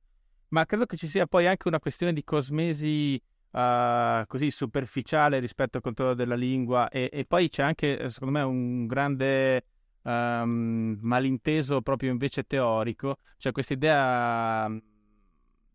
[0.48, 3.18] ma credo che ci sia poi anche una questione di cosmesi
[3.52, 8.42] uh, così superficiale rispetto al controllo della lingua e, e, poi c'è anche secondo me
[8.42, 9.64] un grande
[10.02, 14.70] um, malinteso proprio invece teorico, cioè questa idea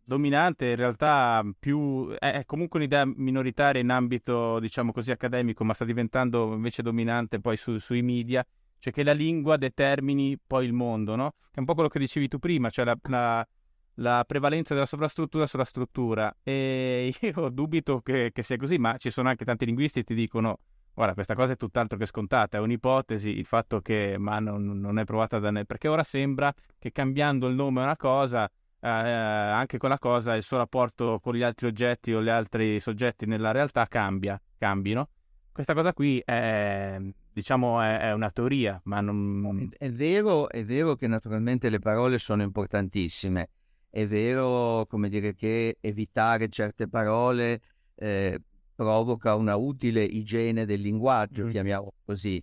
[0.06, 5.84] dominante, in realtà più, è comunque un'idea minoritaria in ambito, diciamo così, accademico, ma sta
[5.84, 8.46] diventando invece dominante poi su, sui media,
[8.78, 11.30] cioè che la lingua determini poi il mondo, no?
[11.30, 13.46] Che è un po' quello che dicevi tu prima, cioè la, la,
[13.94, 16.34] la prevalenza della sovrastruttura sulla struttura.
[16.42, 20.14] E io dubito che, che, sia così, ma ci sono anche tanti linguisti che ti
[20.14, 20.60] dicono,
[20.96, 24.98] guarda, questa cosa è tutt'altro che scontata, è un'ipotesi, il fatto che, ma non, non
[24.98, 28.88] è provata da nessuno, perché ora sembra che cambiando il nome a una cosa eh,
[28.88, 33.50] anche quella cosa, il suo rapporto con gli altri oggetti o gli altri soggetti nella
[33.50, 35.10] realtà cambia, cambino.
[35.52, 36.98] Questa cosa qui è,
[37.32, 39.70] diciamo, è, è una teoria, ma non...
[39.76, 43.48] È vero, è vero che naturalmente le parole sono importantissime.
[43.90, 47.60] È vero, come dire, che evitare certe parole
[47.96, 48.38] eh,
[48.76, 51.50] provoca una utile igiene del linguaggio, mm.
[51.50, 52.40] chiamiamolo così.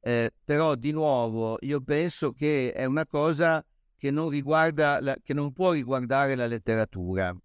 [0.00, 3.64] Eh, però, di nuovo, io penso che è una cosa
[3.96, 7.32] che non, riguarda la, che non può riguardare la letteratura.
[7.32, 7.38] Mm.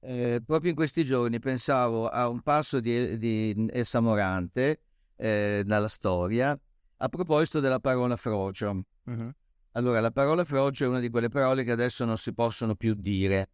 [0.00, 4.80] Eh, proprio in questi giorni pensavo a un passo di, di Elsa Morante
[5.16, 6.58] eh, nella storia
[6.96, 8.84] a proposito della parola frocio.
[9.04, 9.30] Uh-huh.
[9.72, 12.94] Allora, la parola frocio è una di quelle parole che adesso non si possono più
[12.94, 13.48] dire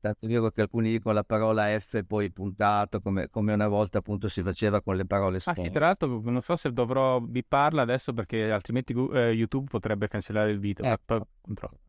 [0.00, 3.98] tanto è vero che alcuni dicono la parola F poi puntato, come, come una volta
[3.98, 5.60] appunto si faceva con le parole sponde.
[5.60, 10.08] Ah, sì, tra l'altro non so se dovrò bipparla adesso perché altrimenti eh, YouTube potrebbe
[10.08, 10.84] cancellare il video.
[10.84, 11.20] Eh, poi,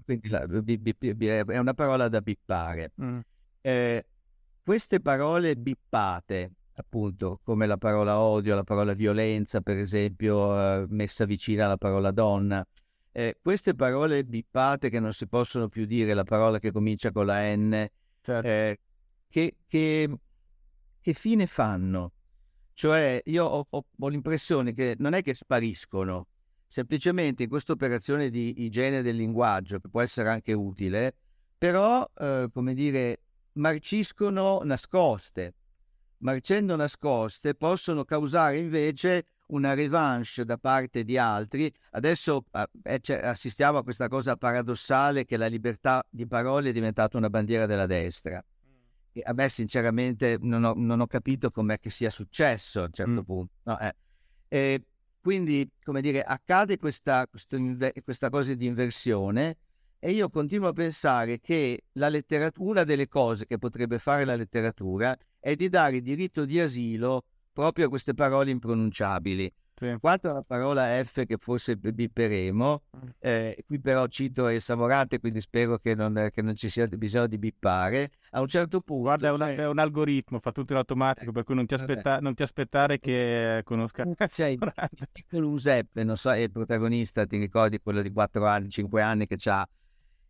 [0.04, 2.92] quindi la, bi, bi, bi, è una parola da bippare.
[3.02, 3.20] Mm.
[3.62, 4.06] Eh,
[4.64, 11.26] queste parole bippate, appunto, come la parola odio, la parola violenza, per esempio, eh, messa
[11.26, 12.66] vicina alla parola donna,
[13.12, 17.26] eh, queste parole bippate che non si possono più dire, la parola che comincia con
[17.26, 17.88] la N,
[18.30, 18.48] certo.
[18.48, 18.80] eh,
[19.28, 20.10] che, che,
[21.02, 22.14] che, fine fanno?
[22.74, 26.28] Cioè, io ho, ho, ho, l'impressione che non è che spariscono,
[26.66, 31.16] semplicemente in questa operazione di igiene del linguaggio, che può essere anche utile,
[31.58, 33.22] però, eh, come dire,
[33.54, 35.56] marciscono nascoste.
[36.20, 41.72] Marcendo nascoste possono causare invece una revanche da parte di altri.
[41.92, 42.46] Adesso
[42.84, 47.30] eh, cioè, assistiamo a questa cosa paradossale che la libertà di parole è diventata una
[47.30, 48.44] bandiera della destra.
[48.44, 48.72] Mm.
[49.14, 52.92] E a me sinceramente non ho, non ho capito com'è che sia successo a un
[52.94, 53.24] certo mm.
[53.24, 53.54] punto.
[53.64, 53.96] No, eh.
[54.48, 54.84] e,
[55.22, 59.58] quindi, come dire, accade questa, questa cosa di inversione
[60.00, 64.36] e io continuo a pensare che la letteratura, una delle cose che potrebbe fare la
[64.36, 69.52] letteratura è di dare diritto di asilo proprio a queste parole impronunciabili.
[69.80, 69.96] Sì.
[70.02, 73.10] Quanto alla parola F che forse bipperemo, mm.
[73.20, 77.28] eh, qui però cito il Samorante, quindi spero che non, che non, ci sia bisogno
[77.28, 78.12] di bippare.
[78.32, 79.04] A un certo punto...
[79.04, 81.76] Guarda, è, una, è un algoritmo, fa tutto in automatico, eh, per cui non ti,
[81.76, 84.04] aspetta, non ti aspettare che conosca...
[84.28, 84.60] C'è il
[85.14, 89.28] piccolo Giuseppe, non so, è il protagonista, ti ricordi quello di 4 anni, 5 anni
[89.28, 89.66] che ha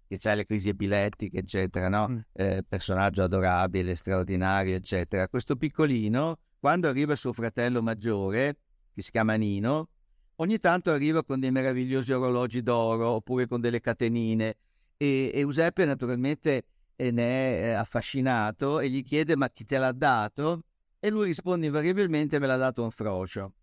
[0.09, 2.09] che c'è le crisi epilettiche, eccetera, no?
[2.09, 2.17] Mm.
[2.33, 5.27] Eh, personaggio adorabile, straordinario, eccetera.
[5.27, 8.57] Questo piccolino, quando arriva suo fratello maggiore,
[8.93, 9.89] che si chiama Nino,
[10.35, 14.55] ogni tanto arriva con dei meravigliosi orologi d'oro oppure con delle catenine
[14.97, 16.63] e, e Giuseppe naturalmente
[16.95, 20.63] eh, ne è eh, affascinato e gli chiede ma chi te l'ha dato?
[20.99, 23.53] E lui risponde invariabilmente me l'ha dato un frocio.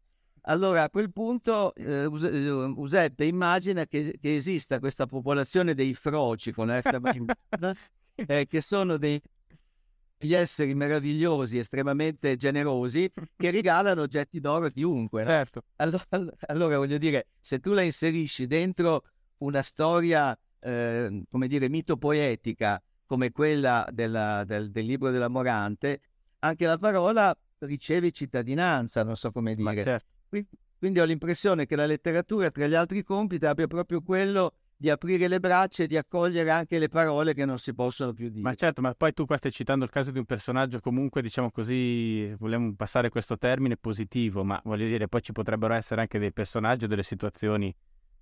[0.48, 6.68] Allora a quel punto eh, Giuseppe immagina che, che, esista questa popolazione dei froci con
[6.80, 7.72] F
[8.14, 9.20] eh, che sono dei
[10.18, 15.22] gli esseri meravigliosi, estremamente generosi, che regalano oggetti d'oro a chiunque.
[15.22, 15.28] No?
[15.30, 15.62] Certo.
[15.76, 16.04] Allora,
[16.46, 19.04] allora, voglio dire, se tu la inserisci dentro
[19.38, 26.00] una storia, eh, come dire, mitopoetica, come quella della, del, del, libro della Morante,
[26.40, 29.82] anche la parola riceve cittadinanza, non so come dire.
[29.82, 30.06] Certo.
[30.28, 30.48] Quindi,
[30.78, 35.26] quindi ho l'impressione che la letteratura, tra gli altri compiti, abbia proprio quello di aprire
[35.26, 38.42] le braccia e di accogliere anche le parole che non si possono più dire.
[38.42, 41.50] Ma certo, ma poi tu qua stai citando il caso di un personaggio comunque, diciamo
[41.50, 46.32] così, vogliamo passare questo termine positivo, ma voglio dire, poi ci potrebbero essere anche dei
[46.32, 47.74] personaggi o delle situazioni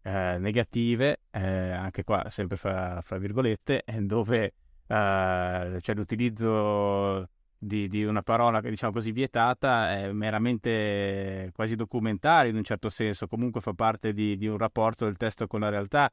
[0.03, 4.55] eh, negative, eh, anche qua sempre fra, fra virgolette, dove
[4.87, 12.57] eh, c'è l'utilizzo di, di, una parola, diciamo così, vietata è meramente quasi documentario in
[12.59, 16.11] un certo senso, comunque fa parte di, di un rapporto del testo con la realtà.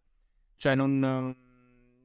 [0.62, 1.36] Cioè, non,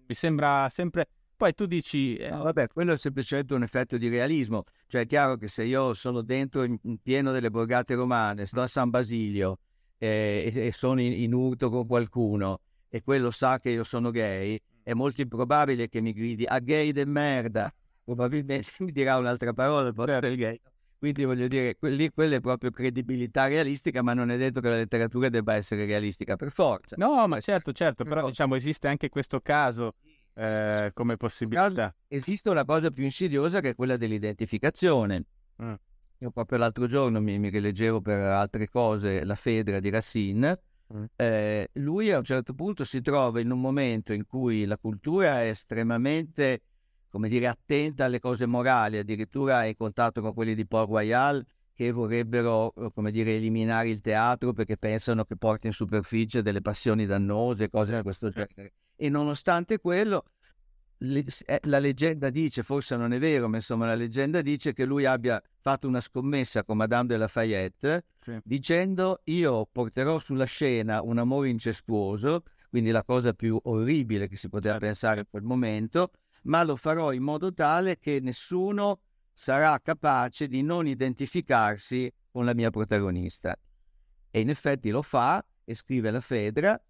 [0.07, 1.07] mi sembra sempre...
[1.37, 2.17] Poi tu dici...
[2.17, 2.31] Eh...
[2.31, 4.65] No, vabbè, quello è semplicemente un effetto di realismo.
[4.87, 8.63] Cioè, è chiaro che se io sono dentro in, in pieno delle borgate romane, sto
[8.63, 9.59] a San Basilio
[9.99, 14.11] eh, e, e, sono in, in urto con qualcuno e quello sa che io sono
[14.11, 17.71] gay, è molto improbabile che mi gridi a gay de merda
[18.05, 20.43] probabilmente mi dirà un'altra parola, può essere certo.
[20.43, 20.61] gay.
[20.99, 24.77] Quindi voglio dire, lì quella è proprio credibilità realistica, ma non è detto che la
[24.77, 26.97] letteratura debba essere realistica per forza.
[26.99, 29.95] No, ma certo, certo, però diciamo esiste anche questo caso
[30.35, 31.95] eh, come possibilità.
[32.09, 35.25] Esiste una cosa più insidiosa che è quella dell'identificazione.
[35.63, 35.75] Mm.
[36.19, 40.61] Io proprio l'altro giorno mi, mi rileggevo per altre cose la Fedra di Racine.
[40.95, 41.05] Mm.
[41.17, 45.43] Eh, lui a un certo punto si trova in un momento in cui la cultura
[45.43, 46.63] è estremamente
[47.09, 51.45] come dire, attenta alle cose morali, addirittura è in contatto con quelli di Port Royal
[51.73, 56.63] che vorrebbero, eh, come dire, eliminare il teatro perché pensano che porti in superficie delle
[56.63, 58.73] passioni dannose, cose di questo genere.
[58.97, 60.25] E nonostante quello,
[60.99, 65.05] eh, la leggenda dice, forse non è vero, ma insomma la leggenda dice che lui
[65.05, 68.39] abbia fatto una scommessa con Madame de Lafayette sì.
[68.43, 74.49] dicendo io porterò sulla scena un amore incestuoso, quindi la cosa più orribile che si
[74.49, 74.87] poteva certo.
[74.87, 76.13] pensare in quel momento,
[76.47, 79.01] ma lo farò in modo tale che nessuno
[79.33, 83.57] sarà capace di non identificarsi con la mia protagonista.
[84.31, 86.81] E in effetti lo fa e scrive la Fedra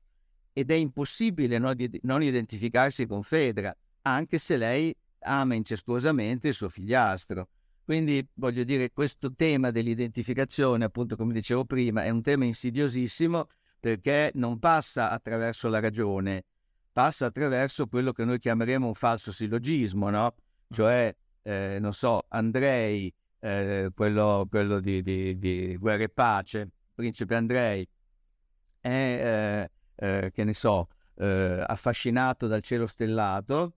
[0.53, 6.69] ed è impossibile non, non identificarsi con Fedra, anche se lei ama incestuosamente il suo
[6.69, 7.49] figliastro.
[7.85, 14.33] Quindi voglio dire, questo tema dell'identificazione, appunto come dicevo prima, è un tema insidiosissimo perché
[14.35, 16.45] non passa attraverso la ragione,
[16.97, 20.35] passa attraverso quello che noi chiameremo un falso sillogismo, no?
[20.71, 27.35] Cioè, eh, non so, Andrei, eh, quello, quello di, di, di, Guerra e Pace, principe
[27.35, 27.87] Andrei,
[28.81, 33.75] è, eh, eh che ne so, eh, affascinato dal cielo stellato,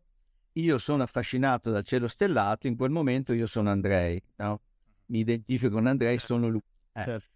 [0.53, 4.61] io sono affascinato dal cielo stellato, in quel momento io sono Andrei, no?
[5.07, 6.35] Mi identifico con Andrei, certo.
[6.35, 6.61] sono lui.
[6.93, 7.03] Eh.
[7.03, 7.27] Certo.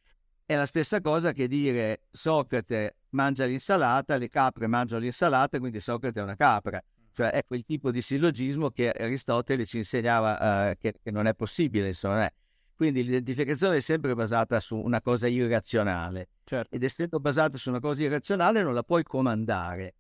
[0.53, 6.19] È la stessa cosa che dire Socrate mangia l'insalata, le capre mangiano l'insalata, quindi Socrate
[6.19, 6.79] è una capra.
[7.11, 11.33] Cioè è quel tipo di sillogismo che Aristotele ci insegnava uh, che, che, non è
[11.33, 12.27] possibile, insomma.
[12.27, 12.33] Eh.
[12.75, 16.29] Quindi l'identificazione è sempre basata su una cosa irrazionale.
[16.43, 16.75] Certo.
[16.75, 19.95] Ed essendo basata su una cosa irrazionale non la puoi comandare.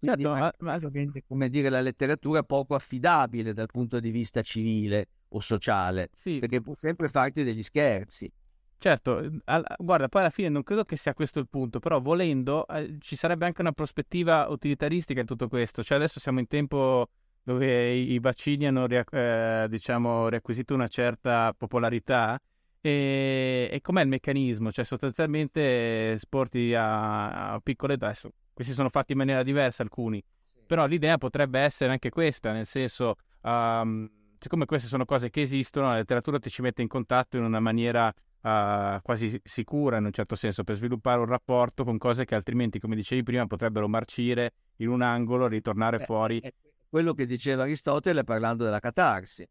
[0.00, 0.88] Quindi certo, ma, ma...
[0.90, 6.40] rende, come dire, la letteratura poco affidabile dal punto di vista civile o sociale, sì.
[6.40, 8.28] perché può sempre farti degli scherzi.
[8.78, 12.00] Certo, ehm, al, guarda, poi alla fine non credo che sia questo il punto, però
[12.00, 15.82] volendo eh, ci sarebbe anche una prospettiva utilitaristica in tutto questo.
[15.82, 17.08] Cioè adesso siamo in tempo
[17.42, 22.40] dove i, i vaccini hanno eh, diciamo, riacquisito una certa popolarità
[22.80, 24.70] E, e com'è il meccanismo?
[24.70, 30.22] Cioè, sostanzialmente sporti a, a piccole adesso, questi sono fatti in maniera diversa alcuni,
[30.64, 34.08] però l'idea potrebbe essere anche questa, nel senso, um,
[34.38, 37.58] siccome queste sono cose che esistono, la letteratura ti ci mette in contatto in una
[37.60, 38.12] maniera
[38.42, 42.78] uh, quasi sicura, in un certo senso, per sviluppare un rapporto con cose che altrimenti,
[42.78, 46.40] come dicevi prima, potrebbero marcire in un angolo, ritornare Beh, fuori.
[46.40, 46.52] È
[46.88, 49.46] quello che diceva Aristotele parlando della catarsi.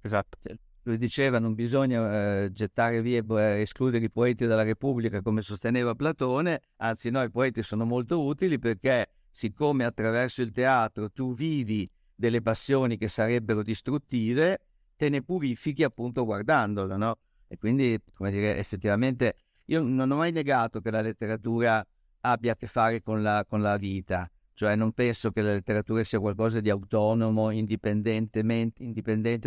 [0.00, 0.38] Esatto.
[0.40, 5.40] Cioè, lui diceva non bisogna eh, gettare via e escludere i poeti dalla Repubblica come
[5.40, 11.34] sosteneva Platone, anzi no, i poeti sono molto utili perché siccome attraverso il teatro tu
[11.34, 14.58] vivi delle passioni che sarebbero distruttive,
[14.96, 17.16] te ne purifichi appunto guardandolo, no?
[17.52, 19.36] E quindi, come dire, effettivamente
[19.66, 21.86] io non ho mai negato che la letteratura
[22.20, 26.02] abbia a che fare con la, con la vita, cioè non penso che la letteratura
[26.04, 28.40] sia qualcosa di autonomo, indipendente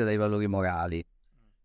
[0.04, 1.06] dai valori morali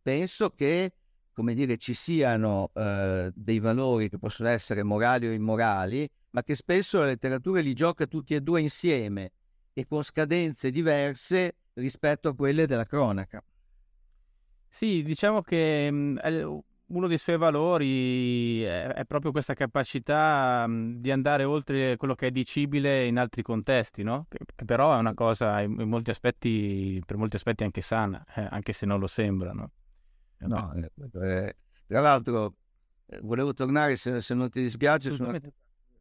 [0.03, 0.95] penso che
[1.32, 6.55] come dire, ci siano eh, dei valori che possono essere morali o immorali, ma che
[6.55, 9.32] spesso la letteratura li gioca tutti e due insieme
[9.72, 13.43] e con scadenze diverse rispetto a quelle della cronaca.
[14.73, 16.18] Sì, diciamo che mh,
[16.87, 22.29] uno dei suoi valori è, è proprio questa capacità mh, di andare oltre quello che
[22.29, 24.27] è dicibile in altri contesti, no?
[24.29, 28.25] Che, che però è una cosa in, in, molti aspetti, per molti aspetti anche sana,
[28.35, 29.71] eh, anche se non lo sembra, no?
[30.39, 30.91] No, eh,
[31.23, 31.57] eh,
[31.87, 32.55] tra l'altro
[33.07, 35.39] eh, volevo tornare, se, se, non ti dispiace, su una,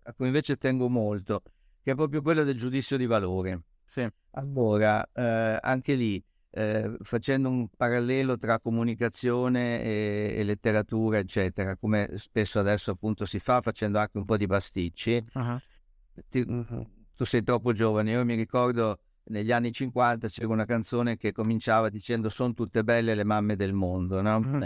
[0.03, 1.41] a cui invece tengo molto,
[1.81, 3.63] che è proprio quella del giudizio di valore.
[3.85, 4.07] Sì.
[4.31, 12.11] Allora, eh, anche lì, eh, facendo un parallelo tra comunicazione e, e, letteratura, eccetera, come
[12.15, 15.57] spesso adesso appunto si fa, facendo anche un po' di pasticci, uh-huh.
[16.27, 16.45] ti,
[17.15, 21.89] tu sei troppo giovane, io mi ricordo negli anni 50 c'era una canzone che cominciava
[21.89, 24.39] dicendo sono tutte belle le mamme del mondo, no?
[24.39, 24.63] mm.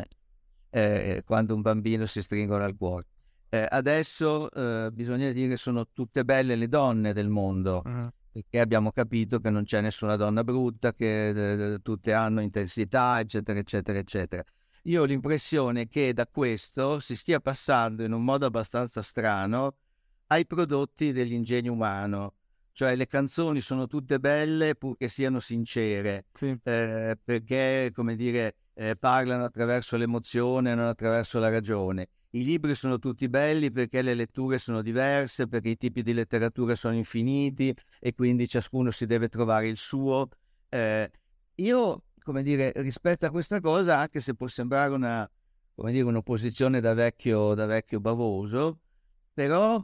[0.69, 3.07] eh, quando un bambino si stringono al cuore.
[3.49, 8.07] Eh, adesso eh, bisogna dire sono tutte belle le donne del mondo, mm.
[8.33, 13.59] Perché abbiamo capito che non c'è nessuna donna brutta, che eh, tutte hanno intensità, eccetera,
[13.59, 14.43] eccetera, eccetera.
[14.83, 19.75] Io ho l'impressione che da questo si stia passando in un modo abbastanza strano
[20.27, 22.33] ai prodotti dell'ingegno umano
[22.73, 26.57] cioè le canzoni sono tutte belle purché siano sincere, sì.
[26.63, 32.09] eh, perché, come dire, eh, parlano attraverso l'emozione, non attraverso la ragione.
[32.35, 36.75] I libri sono tutti belli perché le letture sono diverse, perché i tipi di letteratura
[36.75, 40.29] sono infiniti e quindi ciascuno si deve trovare il suo.
[40.67, 41.11] Eh,
[41.55, 45.29] io, come dire, rispetto a questa cosa, anche se può sembrare una,
[45.75, 48.79] dire, un'opposizione da vecchio, da vecchio bavoso,
[49.31, 49.79] però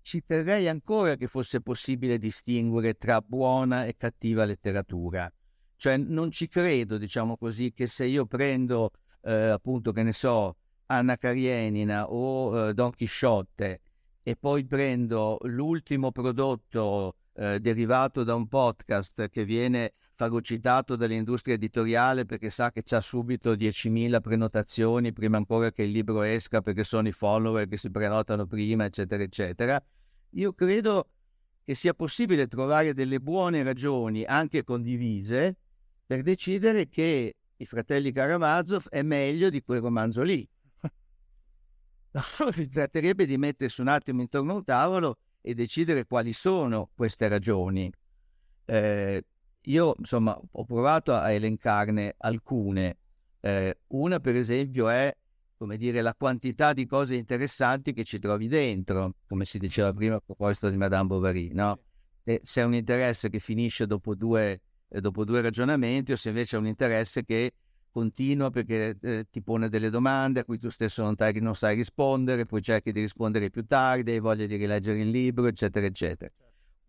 [0.00, 5.30] ci terrei ancora che fosse possibile distinguere tra buona e cattiva letteratura.
[5.76, 10.56] Cioè non ci credo, diciamo così, che se io prendo eh, appunto, che ne so,
[10.92, 13.80] Anna Karenina o eh, Don Chisciotte
[14.22, 22.26] e poi prendo l'ultimo prodotto eh, derivato da un podcast che viene fagocitato dall'industria editoriale
[22.26, 27.08] perché sa che c'ha subito 10.000 prenotazioni prima ancora che il libro esca perché sono
[27.08, 29.82] i follower che si prenotano prima, eccetera, eccetera.
[30.32, 31.08] Io credo
[31.64, 35.56] che sia possibile trovare delle buone ragioni, anche condivise,
[36.04, 40.46] per decidere che i fratelli Karamazov è meglio di quel romanzo lì.
[42.52, 47.28] Si tratterebbe di mettersi un attimo intorno a un tavolo e decidere quali sono queste
[47.28, 47.90] ragioni.
[48.64, 49.24] Eh,
[49.66, 52.98] io insomma ho provato a elencarne alcune.
[53.40, 55.14] Eh, una per esempio è
[55.56, 60.16] come dire la quantità di cose interessanti che ci trovi dentro, come si diceva prima
[60.16, 61.78] a proposito di Madame Bovary, no?
[62.18, 66.30] Se, se è un interesse che finisce dopo due, eh, dopo due ragionamenti o se
[66.30, 67.52] invece è un interesse che
[67.92, 71.76] continua perché eh, ti pone delle domande a cui tu stesso non, tai, non, sai
[71.76, 76.32] rispondere, poi cerchi di rispondere più tardi, hai voglia di rileggere il libro, eccetera, eccetera.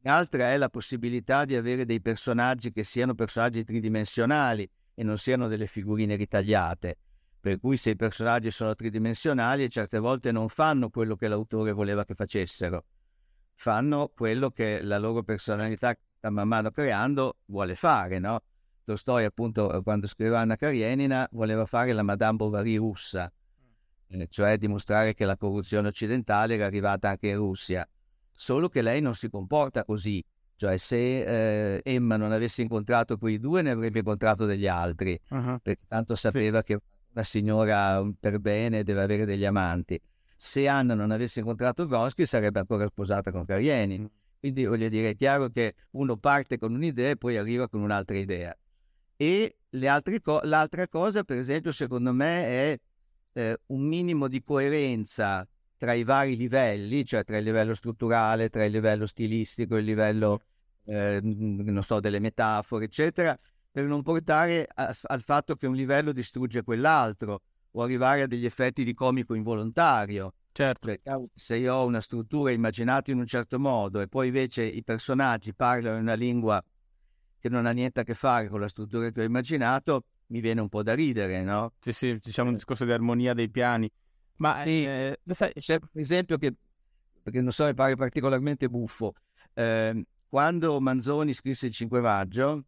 [0.06, 5.47] L'altra è la possibilità di avere dei personaggi che siano personaggi tridimensionali e non siano
[5.47, 6.97] delle figurine ritagliate.
[7.39, 12.06] Per cui se i personaggi sono tridimensionali certe volte non fanno quello che l'autore voleva
[12.06, 12.86] che facessero,
[13.54, 18.41] fanno quello che la loro personalità sta man mano creando vuole fare, no?
[18.84, 23.32] Tolstoi appunto quando scriveva Anna Karenina voleva fare la Madame Bovary russa,
[24.08, 27.88] eh, cioè dimostrare che la corruzione occidentale era arrivata anche in Russia,
[28.32, 30.24] solo che lei non si comporta così,
[30.56, 35.60] cioè se eh, Emma non avesse incontrato quei due ne avrebbe incontrato degli altri, uh-huh.
[35.62, 36.64] perché tanto sapeva sì.
[36.66, 36.80] che
[37.14, 40.00] una signora per bene deve avere degli amanti.
[40.36, 44.10] Se Anna non avesse incontrato Vronsky sarebbe ancora sposata con Karenin.
[44.40, 48.18] Quindi voglio dire, è chiaro che uno parte con un'idea e poi arriva con un'altra
[48.18, 48.54] idea.
[49.24, 49.56] E
[50.22, 52.80] co- l'altra cosa, per esempio, secondo me è
[53.34, 55.48] eh, un minimo di coerenza
[55.78, 60.42] tra i vari livelli, cioè tra il livello strutturale, tra il livello stilistico, il livello,
[60.86, 63.38] eh, non so, delle metafore, eccetera,
[63.72, 68.46] per non portare a, al fatto che un livello distrugge quell'altro o arrivare a degli
[68.46, 70.34] effetti di comico involontario.
[70.52, 70.86] Certo.
[70.86, 74.84] Perché se io ho una struttura immaginata in un certo modo e poi invece i
[74.84, 76.64] personaggi parlano in una lingua
[77.44, 80.62] che non ha niente a che fare con la struttura che ho immaginato, mi viene
[80.62, 81.74] un po' da ridere, no?
[81.82, 82.58] Sì, sì, diciamo un eh.
[82.58, 83.91] discorso di armonia dei piani.
[84.38, 86.54] Ma sì, eh, c'è un esempio che,
[87.22, 89.16] perché non so, mi pare particolarmente buffo.
[89.56, 92.64] Eh, quando Manzoni scrisse il 5 maggio,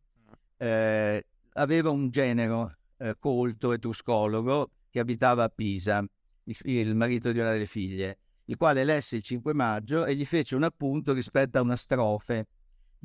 [0.57, 6.05] eh, aveva un genero eh, colto etruscologo che abitava a Pisa,
[6.43, 10.25] il, il marito di una delle figlie, il quale lesse il 5 maggio e gli
[10.25, 12.47] fece un appunto rispetto a una strofe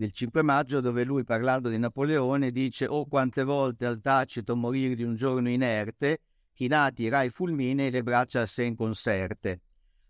[0.01, 4.95] del 5 maggio dove lui parlando di Napoleone dice oh quante volte al tacito morire
[4.95, 6.21] di un giorno inerte
[6.55, 9.61] chinati rai fulmine e le braccia a sé in conserte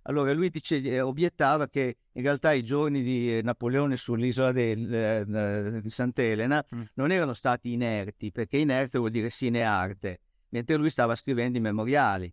[0.02, 4.94] allora lui dice, eh, obiettava che in realtà i giorni di eh, Napoleone sull'isola del,
[4.94, 6.82] eh, di Sant'Elena mm.
[6.94, 10.20] non erano stati inerti, perché inerte vuol dire sine arte,
[10.50, 12.32] mentre lui stava scrivendo i memoriali,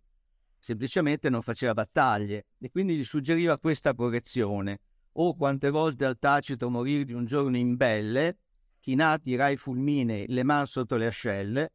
[0.58, 4.80] semplicemente non faceva battaglie e quindi gli suggeriva questa correzione.
[5.12, 8.38] O quante volte al tacito morire di un giorno in belle,
[8.80, 11.72] chinati rai fulmine le man sotto le ascelle,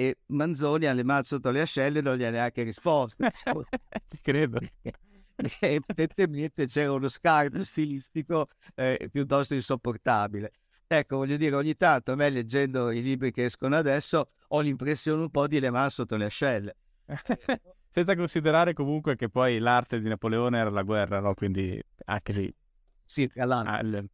[0.00, 3.22] e Manzoni alle mani sotto le ascelle non gli ha neanche risposto.
[4.22, 4.60] Credo.
[5.60, 10.52] evidentemente c'era uno scarto stilistico eh, piuttosto insopportabile.
[10.86, 15.20] Ecco, voglio dire, ogni tanto a me leggendo i libri che escono adesso ho l'impressione
[15.20, 16.76] un po' di le mani sotto le ascelle.
[17.90, 21.34] Senza considerare comunque che poi l'arte di Napoleone era la guerra, no?
[21.34, 22.54] Quindi anche lì.
[23.04, 23.72] Sì, tra l'altro.
[23.72, 24.06] Ah, le...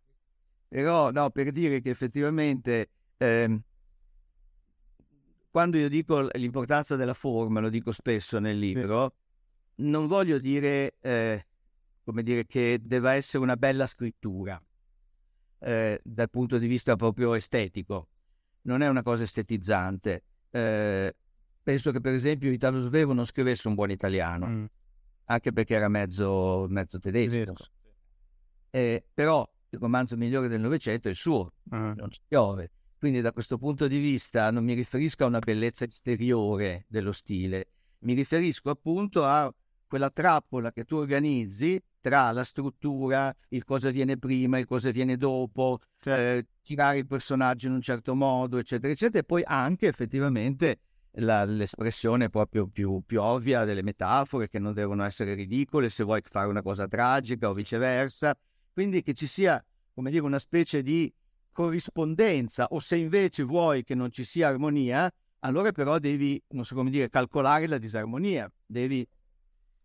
[0.68, 3.60] Però, no, per dire che effettivamente eh,
[5.50, 9.24] quando io dico l'importanza della forma, lo dico spesso nel libro, sì
[9.76, 11.46] non voglio dire, eh,
[12.04, 14.62] come dire che deve essere una bella scrittura
[15.58, 18.08] eh, dal punto di vista proprio estetico,
[18.62, 20.22] non è una cosa estetizzante.
[20.50, 21.14] Eh,
[21.66, 24.64] penso che per esempio Italo Svevo non scrivesse un buon italiano, mm.
[25.24, 27.30] anche perché era mezzo, mezzo tedesco.
[27.30, 27.64] tedesco.
[28.70, 31.94] Eh, però il romanzo migliore del Novecento è il suo, uh-huh.
[31.96, 32.70] non ci piove.
[32.96, 37.66] Quindi da questo punto di vista non mi riferisco a una bellezza esteriore dello stile,
[38.00, 39.52] mi riferisco appunto a
[39.88, 45.16] quella trappola che tu organizzi tra la struttura, il cosa viene prima, il cosa viene
[45.16, 46.20] dopo, certo.
[46.20, 50.78] eh, tirare il personaggio in un certo modo, eccetera, eccetera, e poi anche effettivamente
[51.18, 56.20] la, l'espressione proprio più, più, ovvia delle metafore che non devono essere ridicole se vuoi
[56.24, 58.34] fare una cosa tragica o viceversa.
[58.72, 59.64] Quindi che ci sia,
[59.94, 61.12] come dire, una specie di
[61.52, 65.10] corrispondenza o se invece vuoi che non ci sia armonia,
[65.40, 69.06] allora però devi, non so come dire, calcolare la disarmonia, devi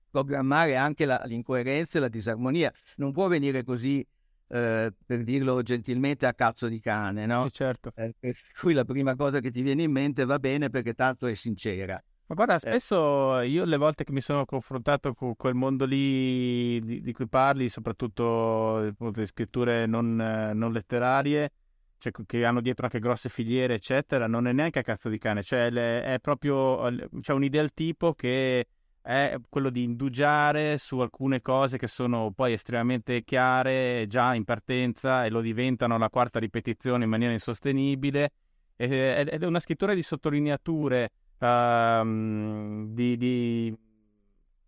[0.09, 2.73] programmare anche la, l'incoerenza e la disarmonia.
[2.97, 4.05] Non può venire così,
[4.53, 7.45] eh, per dirlo gentilmente, a cazzo di cane, no?
[7.45, 7.91] Sì, certo.
[7.95, 11.27] Eh, per cui la prima cosa che ti viene in mente va bene perché tanto
[11.27, 12.01] è sincera.
[12.25, 12.59] Ma guarda, eh.
[12.59, 17.27] spesso io le volte che mi sono confrontato con quel mondo lì di, di cui
[17.27, 21.51] parli, soprattutto appunto, di scritture non, non letterarie,
[21.97, 25.43] cioè, che hanno dietro anche grosse filiere, eccetera, non è neanche a cazzo di cane,
[25.43, 26.89] cioè le, è proprio
[27.19, 28.65] c'è un ideal tipo che
[29.01, 35.25] è quello di indugiare su alcune cose che sono poi estremamente chiare già in partenza
[35.25, 38.31] e lo diventano alla quarta ripetizione in maniera insostenibile
[38.75, 43.75] ed è una scrittura di sottolineature uh, di, di,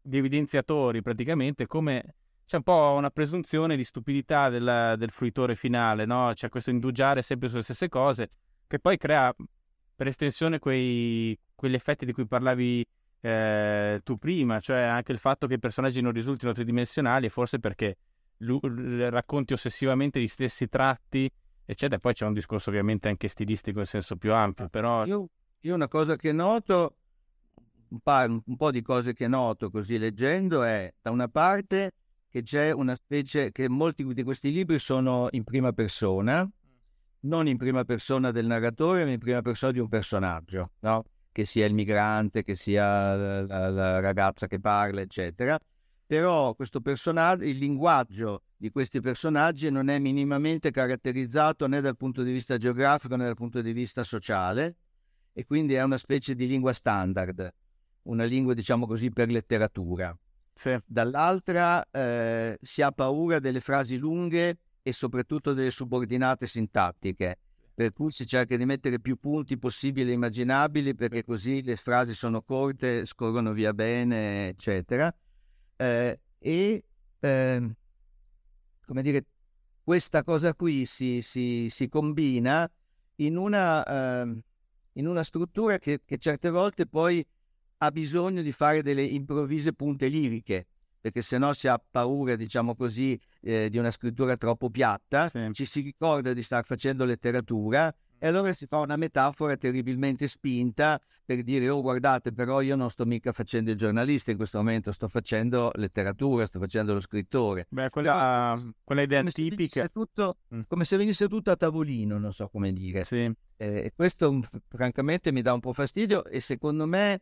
[0.02, 2.16] di, evidenziatori praticamente come
[2.46, 6.32] c'è un po' una presunzione di stupidità del, del fruitore finale no?
[6.34, 8.30] c'è questo indugiare sempre sulle stesse cose
[8.66, 9.34] che poi crea
[9.96, 12.86] per estensione quei, quegli effetti di cui parlavi
[13.26, 17.96] eh, tu prima, cioè anche il fatto che i personaggi non risultino tridimensionali, forse perché
[18.40, 18.60] lui,
[19.10, 21.32] racconti ossessivamente gli stessi tratti,
[21.64, 22.00] eccetera.
[22.00, 25.06] Poi c'è un discorso ovviamente anche stilistico in senso più ampio, però...
[25.06, 25.30] Io,
[25.62, 26.98] io una cosa che noto,
[27.88, 31.92] un, pa- un po' di cose che noto così leggendo è, da una parte,
[32.28, 36.46] che c'è una specie, che molti di questi libri sono in prima persona,
[37.22, 41.06] non in prima persona del narratore, ma in prima persona di un personaggio, no?
[41.34, 45.60] Che sia il migrante, che sia la, la ragazza che parla, eccetera.
[46.06, 52.58] Però il linguaggio di questi personaggi non è minimamente caratterizzato né dal punto di vista
[52.58, 54.78] geografico né dal punto di vista sociale
[55.34, 57.52] e quindi è una specie di lingua standard,
[58.04, 60.16] una lingua diciamo così per letteratura.
[60.54, 60.78] Sì.
[60.86, 67.40] Dall'altra eh, si ha paura delle frasi lunghe e soprattutto delle subordinate sintattiche
[67.74, 72.14] per cui si cerca di mettere più punti possibili e immaginabili perché così le frasi
[72.14, 75.14] sono corte, scorrono via bene, eccetera.
[75.76, 76.84] Eh, e
[77.20, 77.76] eh,
[78.86, 79.26] come dire,
[79.84, 82.70] questa cosa qui si, si, si combina
[83.16, 83.84] in una,
[84.24, 84.44] eh,
[84.94, 87.26] in una struttura che, che, certe volte poi
[87.78, 90.68] ha bisogno di fare delle improvvise punte liriche
[91.04, 95.50] perché se no si ha paura, diciamo così, eh, di una scrittura troppo piatta, sì.
[95.52, 100.98] ci si ricorda di star facendo letteratura e allora si fa una metafora terribilmente spinta
[101.26, 104.94] per dire oh guardate però io non sto mica facendo il giornalista in questo momento
[104.94, 109.90] sto facendo letteratura sto facendo lo scrittore beh quella, no, quella idea come tipica se
[109.90, 110.62] tutto, mm.
[110.70, 113.30] come se venisse tutto a tavolino non so come dire sì.
[113.58, 114.40] eh, questo
[114.70, 117.20] francamente mi dà un po' fastidio e secondo me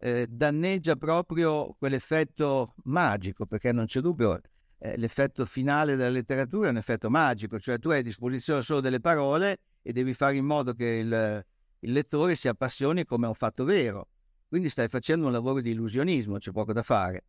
[0.00, 4.40] eh, danneggia proprio quell'effetto magico, perché non c'è dubbio,
[4.78, 8.80] eh, l'effetto finale della letteratura è un effetto magico, cioè tu hai a disposizione solo
[8.80, 11.44] delle parole e devi fare in modo che il,
[11.80, 14.08] il lettore si appassioni come un fatto vero.
[14.48, 17.24] Quindi stai facendo un lavoro di illusionismo, c'è poco da fare.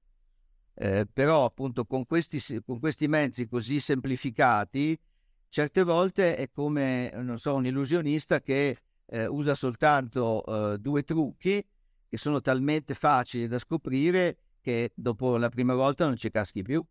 [0.74, 4.98] Eh, però appunto con questi, con questi, mezzi così semplificati,
[5.50, 11.64] certe volte è come, so, un illusionista che eh, usa soltanto eh, due trucchi
[12.12, 16.84] che sono talmente facili da scoprire che dopo la prima volta non ci caschi più.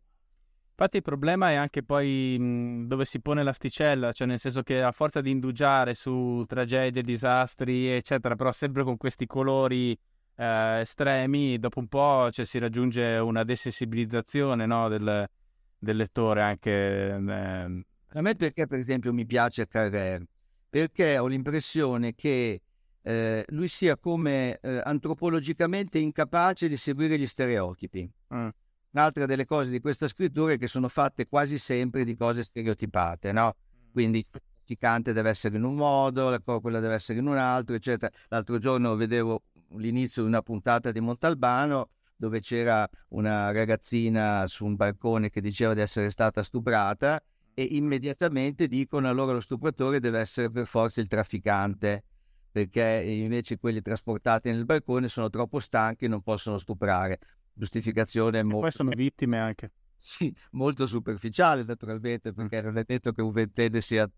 [0.71, 4.81] Infatti il problema è anche poi mh, dove si pone l'asticella, cioè nel senso che
[4.81, 9.95] a forza di indugiare su tragedie, disastri, eccetera, però sempre con questi colori
[10.37, 15.29] eh, estremi, dopo un po' cioè, si raggiunge una desensibilizzazione no, del,
[15.77, 16.71] del, lettore anche.
[16.71, 17.85] Eh.
[18.13, 20.23] A me perché per esempio mi piace Carrère?
[20.67, 22.59] Perché ho l'impressione che
[23.03, 28.09] eh, lui sia come eh, antropologicamente incapace di seguire gli stereotipi.
[28.33, 28.47] Mm.
[28.91, 33.31] Un'altra delle cose di questa scrittura è che sono fatte quasi sempre di cose stereotipate,
[33.31, 33.55] no?
[33.55, 33.91] Mm.
[33.91, 38.11] Quindi il trafficante deve essere in un modo, quella deve essere in un altro, eccetera.
[38.29, 39.43] L'altro giorno vedevo
[39.77, 45.73] l'inizio di una puntata di Montalbano dove c'era una ragazzina su un balcone che diceva
[45.73, 47.19] di essere stata stuprata
[47.53, 52.03] e immediatamente dicono allora lo stupratore deve essere per forza il trafficante
[52.51, 57.19] perché invece quelli trasportati nel balcone sono troppo stanchi e non possono stuprare.
[57.53, 58.61] Giustificazione e molto...
[58.61, 59.71] poi sono vittime anche.
[59.95, 64.09] Sì, molto superficiale naturalmente, perché non è detto che un ventenne sia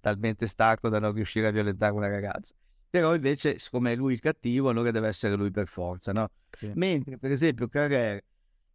[0.00, 2.54] talmente stanco da non riuscire a violentare una ragazza.
[2.88, 6.30] Però invece, siccome è lui il cattivo, allora deve essere lui per forza, no?
[6.50, 6.72] Sì.
[6.74, 8.24] Mentre, per esempio, Carrère,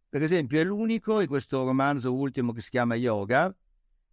[0.08, 3.52] per esempio, è l'unico in questo romanzo ultimo che si chiama Yoga,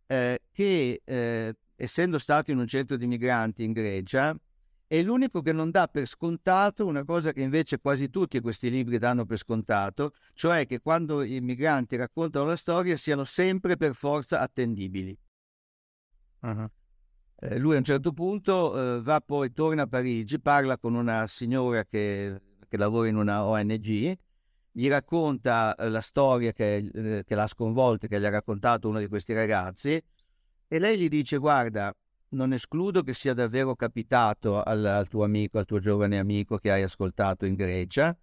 [0.07, 4.35] eh, che eh, essendo stato in un centro di migranti in Grecia,
[4.89, 8.97] è l'unico che non dà per scontato una cosa che invece quasi tutti questi libri
[8.97, 14.39] danno per scontato, cioè che quando i migranti raccontano la storia siano sempre per forza
[14.39, 15.15] attendibili.
[16.39, 16.67] Uh-huh.
[17.35, 21.27] Eh, lui a un certo punto eh, va poi, torna a Parigi, parla con una
[21.27, 24.17] signora che, che lavora in una ONG,
[24.71, 28.97] gli racconta eh, la storia che, eh, che l'ha sconvolta, che gli ha raccontato uno
[28.97, 30.01] di questi ragazzi,
[30.67, 31.95] e lei gli dice: Guarda,
[32.29, 36.71] non escludo che sia davvero capitato al, al, tuo amico, al tuo giovane amico che
[36.71, 38.15] hai ascoltato in Grecia,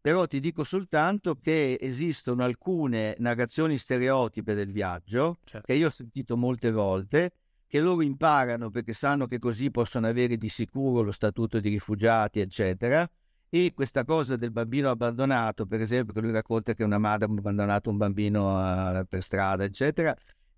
[0.00, 5.66] però ti dico soltanto che esistono alcune narrazioni stereotipe del viaggio certo.
[5.66, 7.32] che io ho sentito molte volte,
[7.66, 12.38] che loro imparano perché sanno che così possono avere di sicuro lo statuto di rifugiati,
[12.38, 13.08] eccetera.
[13.48, 17.28] E questa cosa del bambino abbandonato, per esempio, che lui racconta che una madre ha
[17.28, 20.16] abbandonato un bambino uh, per strada, eccetera,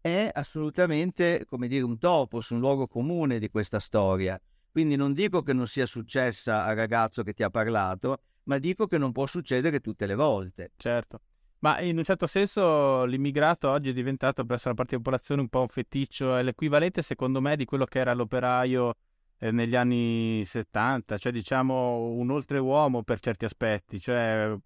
[0.09, 4.41] è assolutamente, come dire, un topos, un luogo comune di questa storia.
[4.71, 8.87] Quindi non dico che non sia successa al ragazzo che ti ha parlato, ma dico
[8.87, 10.73] che non può succedere tutte le volte.
[10.77, 11.21] Certo.
[11.61, 15.49] Ma in un certo senso l'immigrato oggi è diventato presso la parte di popolazione un
[15.49, 18.95] po' un feticcio, è l'equivalente secondo me di quello che era l'operaio
[19.39, 24.57] eh, negli anni 70, cioè diciamo un oltreuomo per certi aspetti, cioè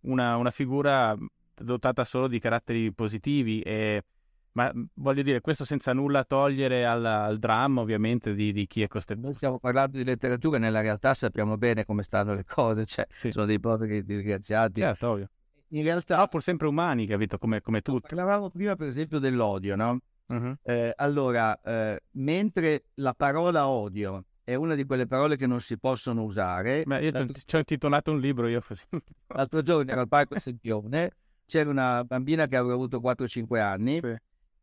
[0.00, 1.16] una, una figura
[1.54, 4.02] dotata solo di caratteri positivi e
[4.52, 8.82] ma mhmm, voglio dire, questo senza nulla togliere al, al dramma, ovviamente, di, di, chi
[8.82, 9.20] è costretto.
[9.20, 13.30] Noi stiamo parlando di letteratura, nella realtà sappiamo bene come stanno le cose, cioè sì.
[13.30, 14.80] sono dei poveri disgraziati.
[14.80, 15.28] Certo, ovvio.
[15.68, 16.16] In realtà...
[16.16, 18.08] No, pur sempre umani, capito, come, come tutti.
[18.08, 19.98] Parlavamo prima, per esempio, dell'odio, no?
[20.26, 20.54] Uh-huh.
[20.62, 25.78] Eh, allora, eh, mentre la parola odio è una di quelle parole che non si
[25.78, 26.82] possono usare...
[26.84, 28.82] Beh, io ci ho intitolato un libro, io così.
[29.28, 31.12] L'altro giorno ero al Parco Sempione,
[31.46, 34.00] c'era una bambina che aveva avuto 4-5 anni...
[34.02, 34.16] Sì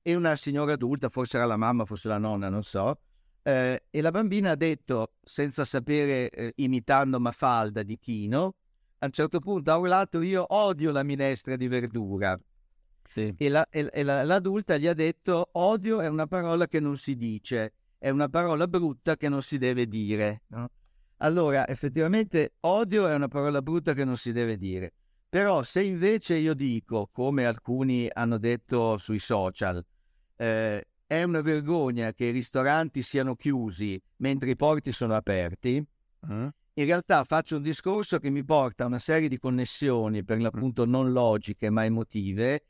[0.08, 3.02] e una signora adulta, forse era la mamma, forse la nonna, non so,
[3.44, 8.56] eh, e la bambina ha detto, senza sapere, eh, imitando Mafalda di Chino,
[9.00, 12.40] a un certo punto ha urlato io odio la minestra di verdura.
[13.06, 13.36] Sì.
[13.38, 16.96] E, la, e, e la, l'adulta gli ha detto odio è una parola che non
[16.96, 20.44] si dice è una parola brutta che non si deve dire.
[20.48, 20.70] No?
[21.18, 24.94] Allora, effettivamente, odio è una parola brutta che non si deve dire.
[25.28, 29.84] Però se invece io dico, come alcuni hanno detto sui social,
[30.38, 35.84] eh, è una vergogna che i ristoranti siano chiusi mentre i porti sono aperti,
[36.20, 36.50] uh-huh.
[36.74, 40.86] in realtà faccio un discorso che mi porta a una serie di connessioni, per l'appunto
[40.86, 42.64] non logiche ma emotive,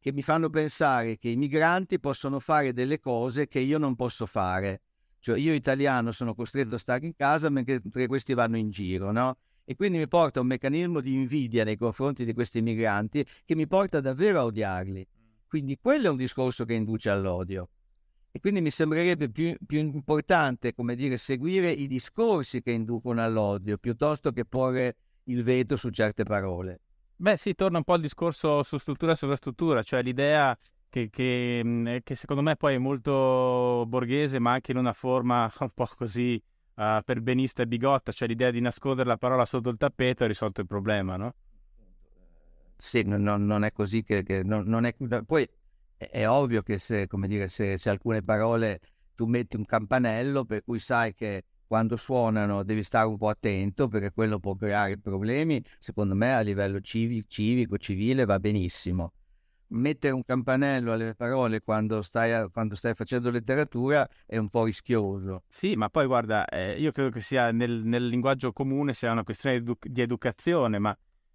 [0.00, 4.26] che mi fanno pensare che i migranti possono fare delle cose che io non posso
[4.26, 4.80] fare.
[5.20, 9.36] Cioè io italiano sono costretto a stare in casa mentre questi vanno in giro, no?
[9.64, 13.68] E quindi mi porta un meccanismo di invidia nei confronti di questi migranti che mi
[13.68, 15.06] porta davvero a odiarli.
[15.52, 17.68] Quindi quello è un discorso che induce all'odio.
[18.30, 23.76] E quindi mi sembrerebbe più, più importante, come dire, seguire i discorsi che inducono all'odio
[23.76, 26.80] piuttosto che porre il veto su certe parole.
[27.16, 30.56] Beh, sì, torna un po' al discorso su struttura e sovrastruttura, cioè l'idea
[30.88, 35.52] che, che, mm, che, secondo me poi è molto borghese, ma anche in una forma
[35.60, 36.42] un po' così
[36.76, 40.62] uh, perbenista e bigotta, cioè l'idea di nascondere la parola sotto il tappeto ha risolto
[40.62, 41.34] il problema, no?
[42.84, 44.24] Sì, non, non è così che...
[44.24, 45.48] che non, non è, poi
[45.96, 48.80] è, ovvio che se, dire, se, se alcune parole
[49.14, 53.86] tu metti un campanello per cui sai che quando suonano devi stare un po' attento
[53.86, 55.62] perché quello può creare problemi.
[55.78, 59.12] Secondo me a livello civico, civico civile va benissimo.
[59.68, 65.44] Mettere un campanello alle parole quando stai, quando stai facendo letteratura è un po' rischioso.
[65.48, 69.22] Sì, ma poi guarda, eh, io credo che sia nel, nel, linguaggio comune sia una
[69.22, 70.94] questione di, edu- di educazione, ma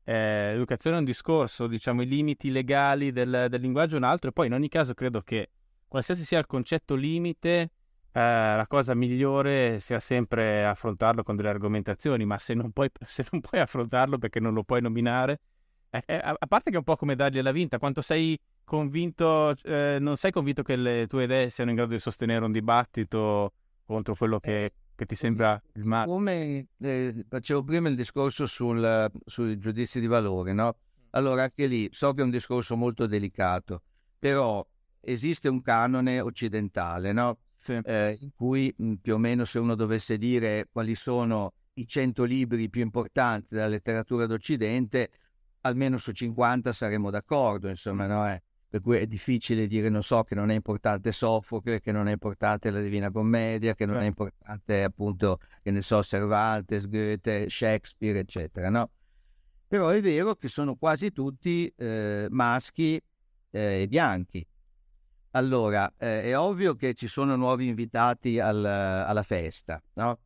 [0.09, 4.29] eh, l'educazione è un discorso, diciamo, i limiti legali del, del linguaggio è un altro,
[4.29, 5.49] e poi in ogni caso credo che
[5.85, 7.71] qualsiasi sia il concetto limite,
[8.13, 13.25] eh, la cosa migliore sia sempre affrontarlo con delle argomentazioni, ma se non puoi, se
[13.31, 15.41] non puoi affrontarlo perché non lo puoi nominare,
[15.89, 19.97] eh, eh, a, parte che è un po' come dargliela vinta, quanto sei convinto, eh,
[19.99, 23.51] non sei convinto che le tue idee siano in grado di sostenere un dibattito
[23.85, 26.07] contro quello che, eh, che ti sembra il male?
[26.07, 30.75] Come eh, facevo prima il discorso sul, sui giudizi di valore, no?
[31.11, 33.83] Allora anche lì so che è un discorso molto delicato,
[34.17, 34.65] però
[34.99, 37.37] esiste un canone occidentale, no?
[37.67, 37.79] sì.
[37.83, 42.67] eh, in cui più o meno se uno dovesse dire quali sono i 100 libri
[42.69, 45.11] più importanti della letteratura d'Occidente,
[45.61, 48.27] almeno su 50 saremmo d'accordo, insomma, no?
[48.27, 52.07] Eh, per cui è difficile dire, non so, che non è importante Soffocle, che non
[52.07, 57.49] è importante la Divina Commedia, che non è importante appunto, che ne so, Cervantes, Goethe,
[57.49, 58.91] Shakespeare, eccetera, no?
[59.67, 63.01] Però è vero che sono quasi tutti eh, maschi
[63.51, 64.45] eh, e bianchi.
[65.31, 70.19] Allora, eh, è ovvio che ci sono nuovi invitati al, alla festa, no?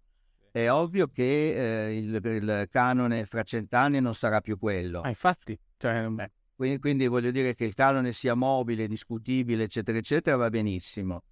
[0.52, 5.02] È ovvio che eh, il, il, canone fra cent'anni non sarà più quello.
[5.02, 5.58] Ah, infatti.
[5.78, 6.08] Cioè...
[6.08, 6.32] Beh,
[6.62, 11.24] quindi, quindi, voglio dire che il canone sia mobile, discutibile, eccetera, eccetera, va benissimo.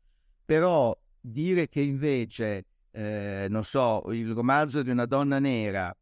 [0.43, 5.95] Però dire che invece, eh, non so, il romanzo di una donna nera,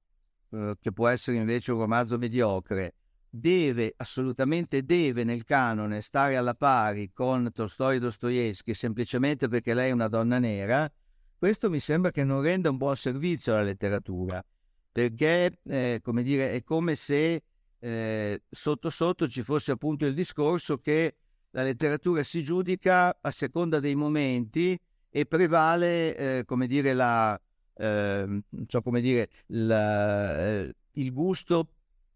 [0.52, 2.96] eh, che può essere invece un romanzo mediocre,
[3.30, 9.90] deve, assolutamente deve nel canone stare alla pari con Tolstoi e Dostoevsky semplicemente perché lei
[9.90, 10.90] è una donna nera,
[11.38, 14.42] questo mi sembra che non renda un buon servizio alla letteratura,
[14.90, 17.44] perché eh, come dire, è come se
[17.80, 21.16] eh, sotto sotto ci fosse appunto il discorso che
[21.52, 27.40] la letteratura si giudica a seconda dei momenti e prevale, eh, come dire, la,
[27.76, 31.70] eh, so come dire, la, eh, il gusto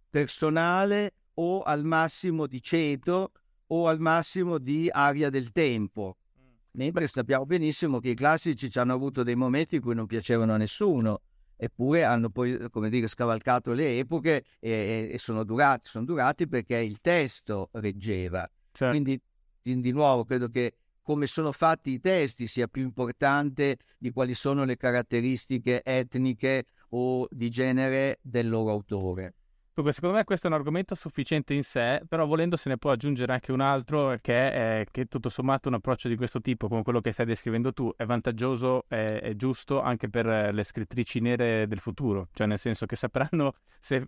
[0.10, 3.32] personale o al massimo di ceto
[3.68, 6.18] o al massimo di aria del tempo.
[6.40, 6.44] Mm.
[6.74, 10.54] Mentre sappiamo benissimo che i classici ci hanno avuto dei momenti in cui non piacevano
[10.54, 11.22] a nessuno,
[11.64, 16.78] eppure hanno poi, come dire, scavalcato le epoche e, e sono, durati, sono durati perché
[16.78, 18.50] il testo reggeva.
[18.72, 18.90] Certo.
[18.90, 19.22] Quindi,
[19.62, 24.64] di nuovo, credo che come sono fatti i testi sia più importante di quali sono
[24.64, 29.36] le caratteristiche etniche o di genere del loro autore.
[29.82, 32.92] Dunque, secondo me questo è un argomento sufficiente in sé, però volendo se ne può
[32.92, 36.84] aggiungere anche un altro che è che tutto sommato un approccio di questo tipo, come
[36.84, 41.66] quello che stai descrivendo tu, è vantaggioso e è giusto anche per le scrittrici nere
[41.66, 44.06] del futuro, cioè nel senso che sapranno se,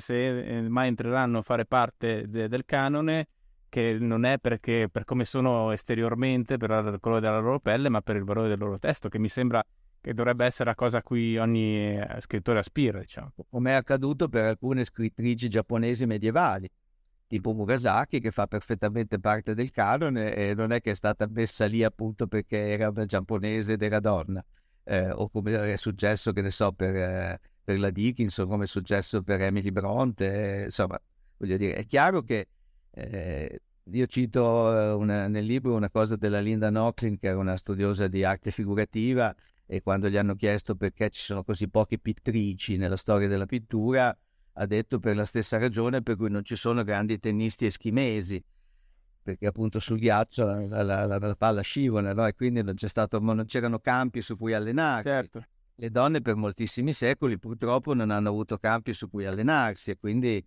[0.00, 3.28] se eh, mai entreranno a fare parte de, del canone
[3.68, 8.00] che non è perché per come sono esteriormente, per il colore della loro pelle, ma
[8.00, 9.64] per il valore del loro testo, che mi sembra
[10.00, 13.32] che dovrebbe essere la cosa a cui ogni eh, scrittore aspira, diciamo.
[13.48, 16.68] Come è accaduto per alcune scrittrici giapponesi medievali,
[17.26, 21.66] tipo Murasaki, che fa perfettamente parte del canone e non è che è stata messa
[21.66, 24.44] lì appunto perché era una giapponese ed era donna,
[24.84, 28.66] eh, o come è successo, che ne so, per, eh, per la Dickinson, come è
[28.66, 30.98] successo per Emily Bronte, eh, insomma,
[31.36, 32.48] voglio dire, è chiaro che
[32.90, 38.06] eh, io cito una, nel libro una cosa della Linda Nocklin, che era una studiosa
[38.06, 39.34] di arte figurativa,
[39.70, 44.16] e quando gli hanno chiesto perché ci sono così poche pittrici nella storia della pittura,
[44.54, 48.42] ha detto per la stessa ragione per cui non ci sono grandi tennisti eschimesi,
[49.22, 52.26] perché appunto sul ghiaccio la, la, la, la palla scivola, no?
[52.26, 55.08] e quindi non, stato, non, c'erano campi su cui allenarsi.
[55.08, 55.46] Certo.
[55.74, 60.42] Le donne per moltissimi secoli purtroppo non hanno avuto campi su cui allenarsi e quindi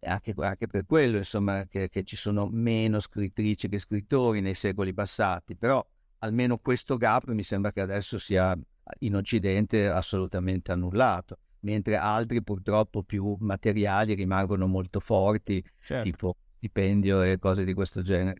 [0.00, 4.92] anche, anche per quello insomma, che, che, ci sono meno scrittrici che scrittori nei secoli
[4.92, 5.84] passati, però
[6.18, 8.56] almeno questo gap mi sembra che adesso sia
[9.00, 16.04] in Occidente assolutamente annullato mentre altri purtroppo più materiali rimangono molto forti, certo.
[16.04, 18.38] tipo stipendio e cose di questo genere.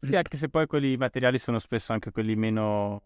[0.00, 3.02] Sì, anche se poi quelli materiali sono spesso anche quelli meno,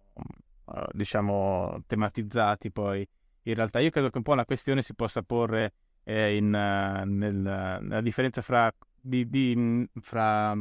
[0.73, 3.07] eh, diciamo, tematizzati poi.
[3.47, 5.73] In realtà io credo che un po' la questione si possa porre
[6.05, 10.55] eh, in, uh, nel, nella differenza fra, di, di, fra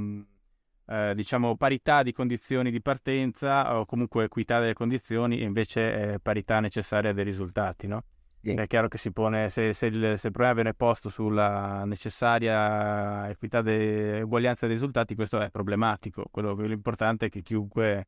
[0.86, 6.20] eh, diciamo, parità di condizioni di partenza o comunque equità delle condizioni e invece eh,
[6.20, 8.04] parità necessaria dei risultati, no?
[8.42, 8.52] Sì.
[8.52, 13.30] È chiaro che si pone, se, se, il, se, il, problema viene posto sulla necessaria
[13.30, 16.26] equità e uguaglianza dei risultati, questo è problematico.
[16.30, 18.08] Quello, l'importante è che chiunque,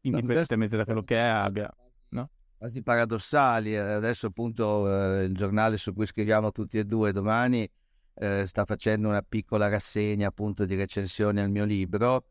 [0.00, 1.70] indipendentemente no, da quello che è, abbia...
[2.10, 2.30] No?
[2.56, 3.74] Quasi paradossali.
[3.74, 7.70] Eh, adesso appunto eh, il giornale su cui scriviamo tutti e due domani
[8.18, 12.24] eh, sta facendo una piccola rassegna appunto di recensione al mio libro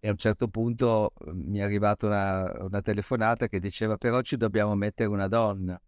[0.00, 4.20] e a un certo punto eh, mi è arrivata una, una telefonata che diceva però
[4.22, 5.80] ci dobbiamo mettere una donna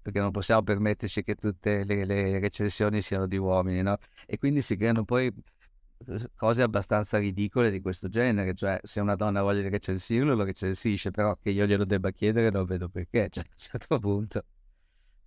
[0.00, 3.98] perché non possiamo permetterci che tutte le, le recensioni siano di uomini, no?
[4.26, 9.16] E quindi si creano poi eh, cose abbastanza ridicole di questo genere, cioè se una
[9.16, 13.44] donna voglia recensirlo lo recensisce, però che io glielo debba chiedere non vedo perché, cioè
[13.44, 14.44] a un certo punto.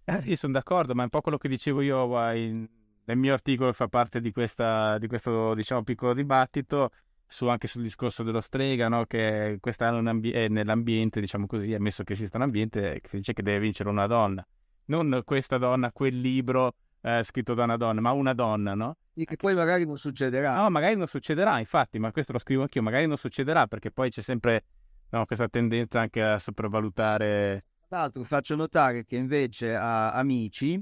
[0.06, 2.68] Eh, sì, sono d'accordo, ma è un po' quello che dicevo io in,
[3.06, 6.90] nel mio articolo, fa parte di, questa, di questo diciamo, piccolo dibattito,
[7.28, 9.06] su, anche sul discorso dello strega, no?
[9.06, 13.60] che quest'anno è nell'ambiente, diciamo così, ammesso che esista un ambiente, si dice che deve
[13.60, 14.46] vincere una donna
[14.92, 18.98] non questa donna, quel libro eh, scritto da una donna, ma una donna, no?
[19.14, 20.56] Sì, che poi magari non succederà.
[20.56, 24.10] No, magari non succederà, infatti, ma questo lo scrivo anch'io, magari non succederà perché poi
[24.10, 24.64] c'è sempre
[25.10, 27.62] no, questa tendenza anche a sopravvalutare.
[27.88, 30.82] Tra l'altro faccio notare che invece a Amici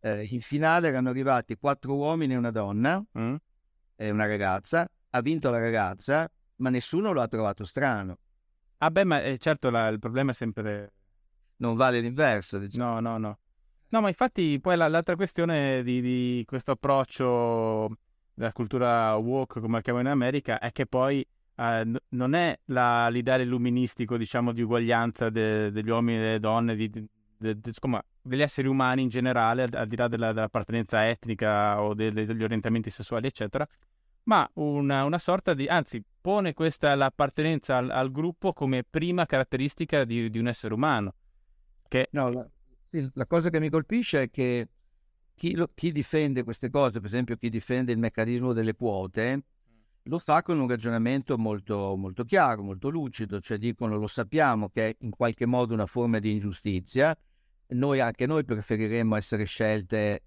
[0.00, 3.34] eh, in finale erano arrivati quattro uomini e una donna mm.
[3.96, 8.18] e una ragazza, ha vinto la ragazza, ma nessuno lo ha trovato strano.
[8.78, 10.92] Ah beh, ma eh, certo la, il problema è sempre
[11.56, 12.58] non vale l'inverso.
[12.58, 13.00] Diciamo.
[13.00, 13.38] No, no, no.
[13.88, 17.96] No, ma infatti poi la, l'altra questione di, di, questo approccio
[18.34, 21.20] della cultura woke, come la chiamano in America, è che poi
[21.54, 26.38] eh, n- non è la, l'ideale illuministico, diciamo, di uguaglianza de, degli uomini e delle
[26.40, 27.06] donne, di, de,
[27.38, 31.94] de, insomma, degli esseri umani in generale, al, al di là della, dell'appartenenza etnica o
[31.94, 33.66] degli orientamenti sessuali, eccetera,
[34.24, 40.04] ma una, una, sorta di, anzi, pone questa l'appartenenza al, al gruppo come prima caratteristica
[40.04, 41.14] di, di un essere umano.
[41.88, 42.08] Che...
[42.12, 42.48] No, la,
[42.88, 44.68] sì, la cosa che mi colpisce è che
[45.34, 49.44] chi, lo, chi, difende queste cose, per esempio chi difende il meccanismo delle quote,
[50.04, 54.88] lo fa con un ragionamento molto, molto chiaro, molto lucido, cioè dicono lo sappiamo che
[54.88, 57.16] è in qualche modo una forma di ingiustizia,
[57.68, 60.22] noi anche noi preferiremmo essere scelte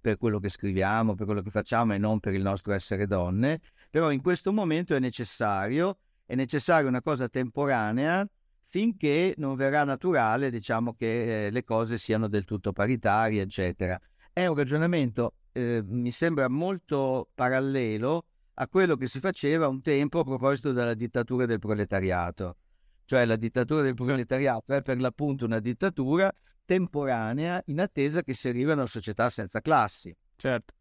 [0.00, 3.60] per quello che scriviamo, per quello che facciamo e non per il nostro essere donne,
[3.90, 8.26] però in questo momento è necessario, è necessaria una cosa temporanea
[8.60, 13.98] finché non verrà naturale, diciamo, che eh, le cose siano del tutto paritarie, eccetera.
[14.32, 20.18] È un ragionamento, eh, mi sembra molto parallelo a quello che si faceva un tempo
[20.18, 22.56] a proposito della dittatura del proletariato.
[23.04, 26.32] Cioè la dittatura del proletariato è per l'appunto una dittatura
[26.64, 30.14] temporanea in attesa che si arrivi a una società senza classi.
[30.36, 30.74] Certo.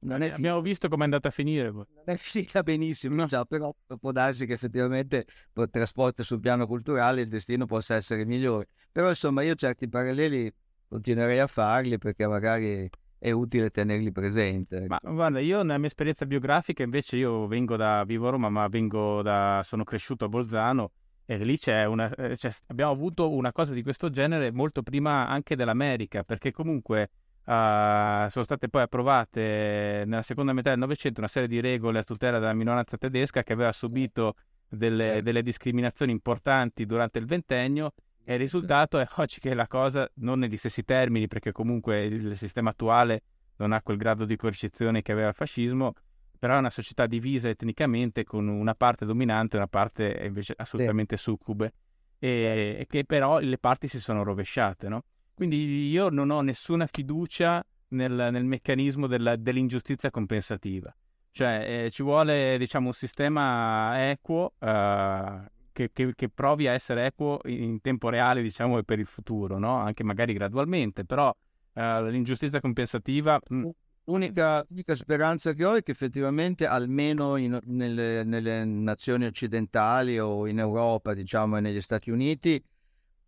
[0.00, 1.70] È Abbiamo visto come è andata a finire.
[1.70, 3.26] Non è finita benissimo, no.
[3.26, 8.24] già, però può darsi che effettivamente per trasporto sul piano culturale il destino possa essere
[8.24, 8.68] migliore.
[8.90, 10.52] Però insomma io certi paralleli
[10.88, 14.74] continuerei a farli perché magari è utile tenerli presenti.
[14.74, 14.86] Ecco.
[14.88, 18.66] Ma guarda, io nella mia esperienza biografica invece io vengo da, vivo a Roma, ma
[18.68, 20.92] vengo da, sono cresciuto a Bolzano
[21.30, 25.54] e lì c'è una, c'è, abbiamo avuto una cosa di questo genere molto prima anche
[25.54, 27.10] dell'America, perché comunque
[27.42, 32.02] Uh, sono state poi approvate nella seconda metà del Novecento una serie di regole a
[32.04, 34.34] tutela della minoranza tedesca che aveva subito
[34.68, 40.08] delle, delle discriminazioni importanti durante il ventennio e il risultato è oggi che la cosa,
[40.16, 43.22] non negli stessi termini, perché comunque il sistema attuale
[43.56, 45.94] non ha quel grado di coercizione che aveva il fascismo,
[46.40, 51.18] però è una società divisa etnicamente con una parte dominante e una parte invece assolutamente
[51.18, 51.24] sì.
[51.24, 51.72] succube,
[52.18, 55.04] e, e, che però le parti si sono rovesciate, no?
[55.34, 60.94] Quindi io non ho nessuna fiducia nel, nel meccanismo della, dell'ingiustizia compensativa.
[61.30, 67.04] Cioè, eh, ci vuole, diciamo, un sistema equo uh, che, che, che, provi a essere
[67.04, 69.76] equo in tempo reale, diciamo, e per il futuro, no?
[69.76, 73.38] Anche magari gradualmente, però uh, l'ingiustizia compensativa...
[73.46, 73.68] Mh.
[74.10, 80.46] L'unica, l'unica, speranza che ho è che effettivamente, almeno in, nelle, nelle, nazioni occidentali o
[80.46, 82.62] in Europa, diciamo, e negli Stati Uniti,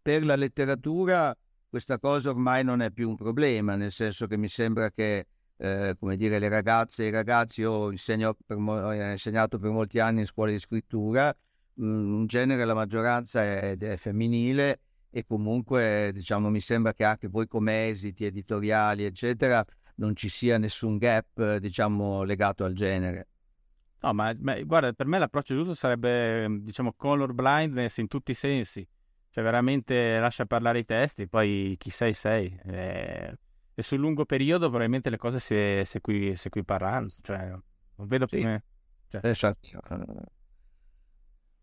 [0.03, 1.37] per la letteratura
[1.69, 5.27] questa cosa ormai non è più un problema, nel senso che mi sembra che
[5.57, 10.01] eh, come dire, le ragazze e i ragazzi, io insegno per, ho insegnato per molti
[10.01, 11.35] anni in scuole di scrittura,
[11.81, 17.29] mm, in genere la maggioranza è, è, femminile e comunque diciamo mi sembra che anche
[17.29, 19.65] poi come esiti editoriali eccetera
[19.97, 23.29] non ci sia nessun gap diciamo legato al genere.
[24.01, 28.35] No, ma, ma guarda, per me l'approccio giusto sarebbe diciamo color blindness in tutti i
[28.35, 28.87] sensi,
[29.31, 32.59] cioè veramente lascia parlare i testi, poi chi sei sei.
[32.65, 33.37] Eh
[33.75, 38.27] e sul lungo periodo probabilmente le cose si, si, equi, si equiparranno, cioè non vedo
[38.29, 38.37] sì.
[38.37, 38.65] come...
[39.09, 39.21] Cioè.
[39.25, 39.69] Esatto.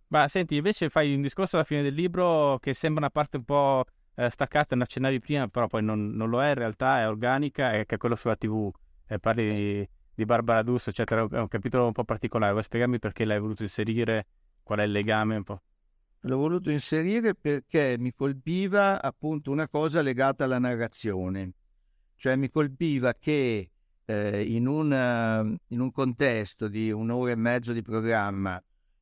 [0.08, 3.44] Ma senti, invece fai un discorso alla fine del libro che sembra una parte un
[3.44, 3.86] po'
[4.20, 7.72] eh, staccata, ne accennavi prima, però poi non, non, lo è in realtà, è organica,
[7.72, 8.70] e che è quello sulla TV.
[9.08, 12.52] E parli di, di Barbara D'Urso, eccetera, è un capitolo un po' particolare.
[12.52, 14.28] Vuoi spiegarmi perché l'hai voluto inserire?
[14.62, 15.62] Qual è il legame un po'?
[16.24, 21.54] L'ho voluto inserire perché mi colpiva appunto una cosa legata alla narrazione.
[22.18, 23.72] Cioè mi colpiva che
[24.04, 28.62] eh, in, una, in, un contesto di un'ora e mezzo di programma,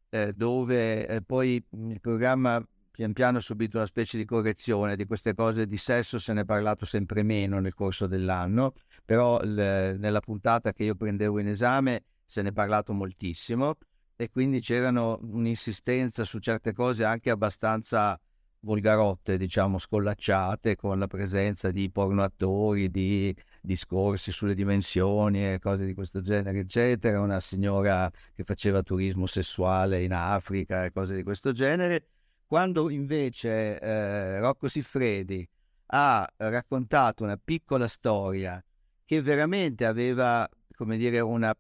[0.10, 2.64] eh, dove eh, poi il programma
[2.98, 6.42] pian piano ha subito una specie di correzione di queste cose di sesso, se ne
[6.42, 8.74] è parlato sempre meno nel corso dell'anno,
[9.06, 13.76] però l- nella puntata che io prendevo in esame se ne è parlato moltissimo
[14.16, 18.20] e quindi c'erano un'insistenza su certe cose anche abbastanza
[18.62, 23.32] volgarotte, diciamo, scollacciate con la presenza di pornoattori, di
[23.62, 27.22] discorsi sulle dimensioni e cose di questo genere, eccetera.
[27.22, 32.08] Una signora che faceva turismo sessuale in Africa e cose di questo genere.
[32.48, 35.46] Quando invece eh, Rocco Siffredi
[35.88, 38.64] ha raccontato una piccola storia
[39.04, 41.54] che veramente aveva, come dire, una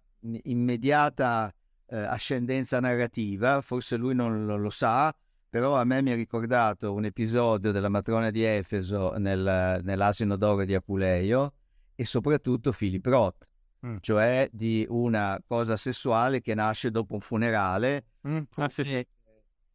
[0.43, 1.53] immediata
[1.87, 5.13] eh, ascendenza narrativa, forse lui non, non lo sa,
[5.49, 10.63] però a me mi ha ricordato un episodio della matrona di Efeso nel, nell'asino d'oro
[10.63, 11.53] di Apuleio
[11.95, 13.45] e soprattutto Philip Roth,
[13.85, 13.97] mm.
[13.99, 18.39] cioè di una cosa sessuale che nasce dopo un funerale mm.
[18.55, 19.07] ah, sì, sì.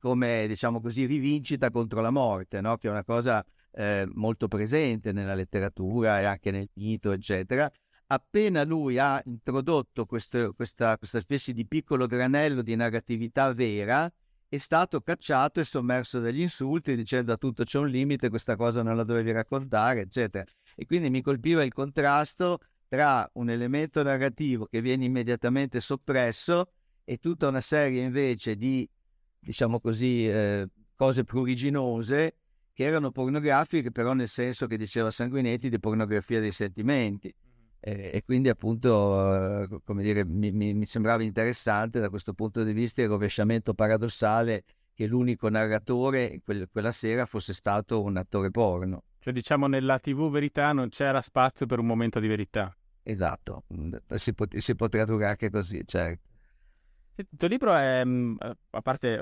[0.02, 2.76] Come, diciamo così, rivincita contro la morte, no?
[2.76, 7.70] che è una cosa eh, molto presente nella letteratura e anche nel mito, eccetera.
[8.08, 14.12] Appena lui ha introdotto questo, questa, questa specie di piccolo granello di narratività vera,
[14.48, 18.82] è stato cacciato e sommerso dagli insulti dicendo a tutto c'è un limite, questa cosa
[18.82, 20.44] non la dovevi raccontare, eccetera.
[20.74, 26.72] E quindi mi colpiva il contrasto tra un elemento narrativo che viene immediatamente soppresso
[27.04, 28.86] e tutta una serie invece di,
[29.42, 32.36] diciamo così, eh, cose pruriginose
[32.72, 37.34] che erano pornografiche, però nel senso che diceva Sanguinetti di pornografia dei sentimenti.
[37.84, 42.62] Eh, e quindi appunto, eh, come dire, mi, mi, mi, sembrava interessante da questo punto
[42.62, 44.62] di vista il rovesciamento paradossale
[44.94, 49.02] che l'unico narratore quel, quella sera fosse stato un attore porno.
[49.18, 52.74] Cioè diciamo nella TV verità non c'era spazio per un momento di verità.
[53.02, 56.30] Esatto, mm, si può, si può tradurre anche così, certo.
[57.16, 58.36] Il tuo libro è, mm,
[58.70, 59.20] a parte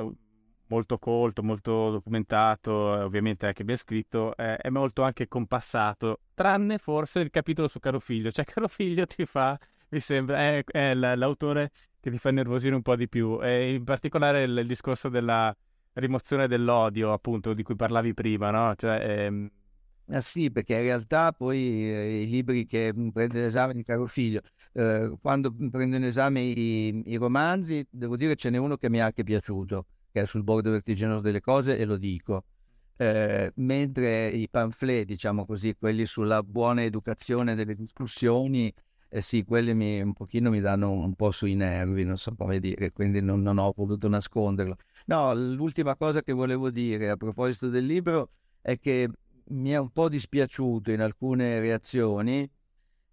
[0.71, 7.21] molto colto, molto documentato, ovviamente anche ben scritto, eh, è molto anche compassato, tranne forse
[7.21, 8.31] il capitolo su Caro Figlio.
[8.31, 11.71] Cioè Caro Figlio ti fa, mi sembra, è, è l'autore
[12.01, 15.55] che ti fa nervosire un po' di più, e in particolare il, il discorso della
[15.95, 18.75] rimozione dell'odio, appunto, di cui parlavi prima, no?
[18.77, 19.51] Cioè, ehm...
[20.13, 24.41] Ah sì, perché in realtà poi eh, i libri che prende l'esame di Caro Figlio,
[24.73, 28.99] eh, quando prendo in esame i, i romanzi, devo dire ce n'è uno che mi
[28.99, 32.45] è anche piaciuto, che è sul bordo vertiginoso delle cose e lo dico.
[32.97, 38.73] Eh, mentre i pamphlet, diciamo così, quelli sulla buona educazione delle discussioni,
[39.09, 42.61] eh sì, quelli mi, un pochino mi danno un po' sui nervi, non so come
[42.61, 44.77] dire, quindi non, non ho voluto nasconderlo.
[45.07, 49.09] No, l'ultima cosa che volevo dire a proposito del libro è che
[49.49, 52.49] mi è un po' dispiaciuto in alcune reazioni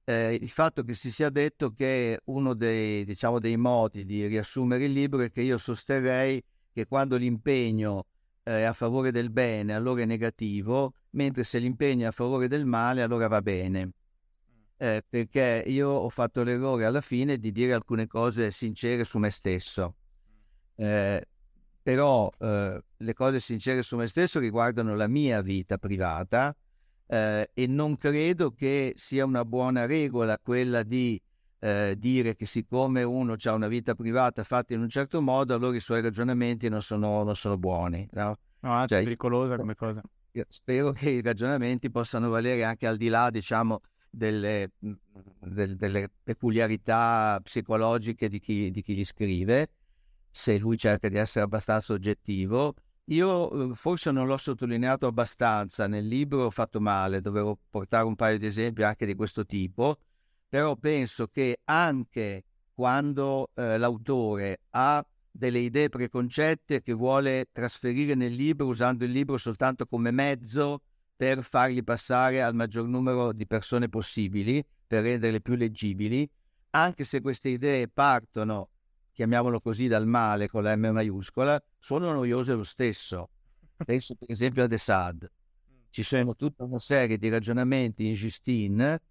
[0.10, 4.86] eh, il fatto che si sia detto che uno dei, diciamo, dei modi di riassumere
[4.86, 6.42] il libro è che io sosterrei
[6.72, 8.06] che quando l'impegno
[8.44, 12.48] eh, è a favore del bene allora è negativo, mentre se l'impegno è a favore
[12.48, 13.92] del male allora va bene.
[14.78, 19.30] Eh, perché io ho fatto l'errore alla fine di dire alcune cose sincere su me
[19.30, 19.96] stesso.
[20.76, 21.22] Eh,
[21.84, 26.56] però eh, le cose sincere su me stesso riguardano la mia vita privata
[27.08, 31.20] eh, e non credo che sia una buona regola quella di
[31.60, 35.76] eh, dire che siccome uno ha una vita privata fatta in un certo modo, allora
[35.76, 38.08] i suoi ragionamenti non sono, non sono buoni.
[38.12, 38.38] No?
[38.60, 40.02] No, anzi, cioè, pericolosa come cosa.
[40.48, 44.74] Spero che i ragionamenti possano valere anche al di là, diciamo, delle,
[45.40, 49.70] del, delle peculiarità psicologiche di chi, di chi li scrive,
[50.30, 52.76] se lui cerca di essere abbastanza oggettivo.
[53.10, 55.88] Io forse non l'ho sottolineato abbastanza.
[55.88, 60.00] Nel libro, ho fatto male, dovevo portare un paio di esempi anche di questo tipo,
[60.50, 62.44] però penso che anche
[62.74, 69.38] quando eh, l'autore ha delle idee preconcette che vuole trasferire nel libro usando il libro
[69.38, 70.82] soltanto come mezzo
[71.16, 76.30] per fargli passare al maggior numero di persone possibili, per renderle più leggibili,
[76.72, 78.70] anche se queste idee partono,
[79.18, 83.32] chiamiamolo così, dal male con la M maiuscola, sono noiose lo stesso.
[83.84, 85.32] Penso per esempio a De Sade.
[85.90, 89.02] Ci sono tutta una serie di ragionamenti in Justine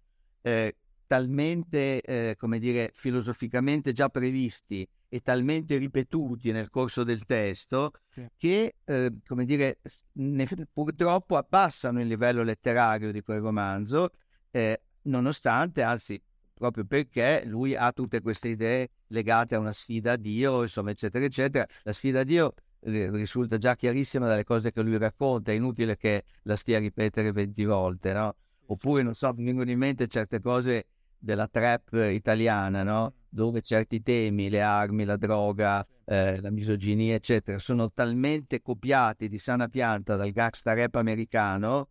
[0.41, 7.91] eh, talmente, eh, come dire, filosoficamente già previsti e talmente ripetuti nel corso del testo
[8.09, 8.25] sì.
[8.37, 9.79] che, eh, come dire,
[10.13, 14.11] ne, purtroppo abbassano il livello letterario di quel romanzo,
[14.51, 16.21] eh, nonostante, anzi,
[16.57, 21.23] proprio perché lui ha tutte queste idee legate a una sfida a Dio, insomma, eccetera,
[21.23, 21.65] eccetera.
[21.83, 25.95] La sfida a Dio eh, risulta già chiarissima dalle cose che lui racconta, è inutile
[25.95, 28.35] che la stia a ripetere 20 volte, no?
[28.67, 30.87] Oppure, non so, mi vengono in mente certe cose
[31.17, 33.13] della trap italiana, no?
[33.29, 39.37] dove certi temi, le armi, la droga, eh, la misoginia, eccetera, sono talmente copiati di
[39.37, 41.89] sana pianta dal gangsta rap americano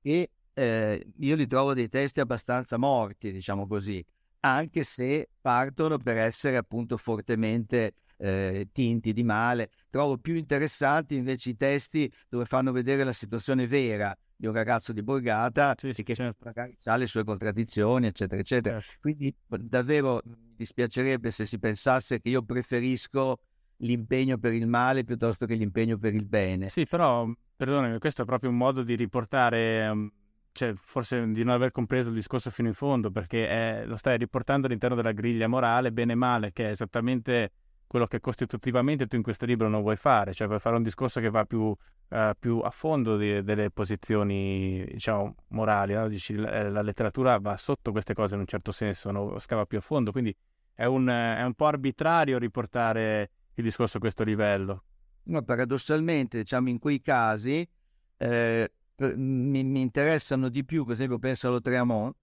[0.00, 4.02] che eh, io li trovo dei testi abbastanza morti, diciamo così,
[4.40, 9.68] anche se partono per essere appunto fortemente eh, tinti di male.
[9.90, 14.92] Trovo più interessanti invece i testi dove fanno vedere la situazione vera di un ragazzo
[14.92, 16.50] di borgata sì, sì, che certo.
[16.84, 18.80] ha le sue contraddizioni, eccetera, eccetera.
[18.80, 18.98] Certo.
[19.00, 23.40] Quindi davvero mi dispiacerebbe se si pensasse che io preferisco
[23.78, 26.70] l'impegno per il male piuttosto che l'impegno per il bene.
[26.70, 30.10] Sì, però, perdonami, questo è proprio un modo di riportare, um,
[30.56, 34.16] cioè forse di non aver compreso il discorso fino in fondo, perché è, lo stai
[34.16, 37.52] riportando all'interno della griglia morale, bene e male, che è esattamente
[37.86, 41.20] quello che costitutivamente tu in questo libro non vuoi fare, cioè vuoi fare un discorso
[41.20, 46.08] che va più, uh, più a fondo di, delle posizioni, diciamo, morali, no?
[46.08, 49.38] Dici, la, eh, la, letteratura va sotto queste cose in un certo senso, no?
[49.38, 50.34] scava più a fondo, quindi
[50.74, 54.84] è un, è un, po' arbitrario riportare il discorso a questo livello.
[55.24, 57.68] No, paradossalmente, diciamo, in quei casi
[58.16, 62.14] eh, mi, mi, interessano di più, per esempio penso allo Tremont,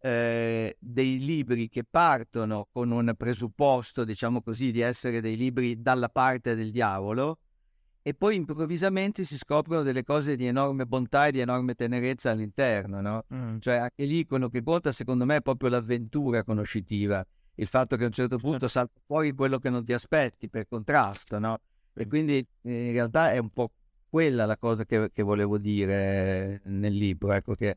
[0.00, 6.08] eh, dei libri che partono con un presupposto, diciamo così, di essere dei libri dalla
[6.08, 7.38] parte del diavolo
[8.08, 13.00] e poi improvvisamente si scoprono delle cose di enorme bontà e di enorme tenerezza all'interno,
[13.00, 13.24] no?
[13.34, 13.58] Mm.
[13.58, 17.22] Cioè anche lì quello che conta secondo me è proprio l'avventura conoscitiva,
[17.56, 18.68] il fatto che a un certo punto certo.
[18.68, 21.58] salta fuori quello che non ti aspetti per contrasto, no?
[21.92, 23.72] E quindi eh, in realtà è un po'
[24.08, 27.76] quella la cosa che, che volevo dire nel libro, ecco che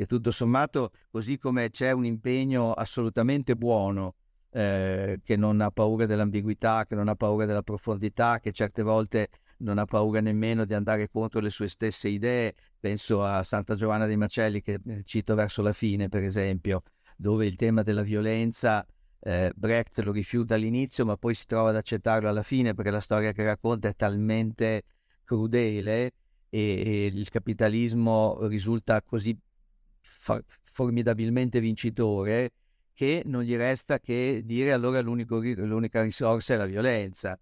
[0.00, 4.14] che tutto sommato, così come c'è un impegno assolutamente buono,
[4.50, 9.28] eh, che non ha paura dell'ambiguità, che non ha paura della profondità, che certe volte
[9.58, 12.54] non ha paura nemmeno di andare contro le sue stesse idee.
[12.80, 16.80] Penso a Santa Giovanna dei Macelli, che eh, cito verso la fine, per esempio,
[17.14, 18.86] dove il tema della violenza
[19.20, 23.00] eh, Brecht lo rifiuta all'inizio, ma poi si trova ad accettarlo alla fine perché la
[23.00, 24.84] storia che racconta è talmente
[25.30, 26.12] crudele
[26.48, 29.36] e, e il capitalismo risulta così
[30.00, 32.50] fa- formidabilmente vincitore
[32.92, 37.38] che non gli resta che dire allora l'unica risorsa è la violenza.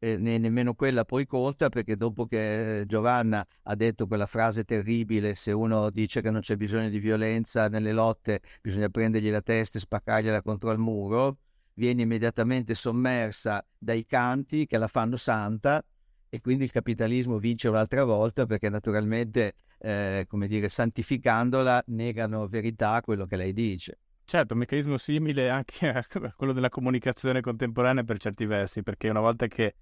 [0.00, 5.34] Eh, ne- nemmeno quella poi conta perché dopo che Giovanna ha detto quella frase terribile
[5.34, 9.76] se uno dice che non c'è bisogno di violenza nelle lotte bisogna prendergli la testa
[9.78, 11.38] e spaccargliela contro il muro
[11.74, 15.84] viene immediatamente sommersa dai canti che la fanno santa
[16.28, 22.92] e quindi il capitalismo vince un'altra volta perché naturalmente eh, come dire, santificandola, negano verità
[22.92, 23.98] a quello che lei dice.
[24.24, 26.04] Certo, un meccanismo simile anche a
[26.36, 29.74] quello della comunicazione contemporanea per certi versi, perché una volta che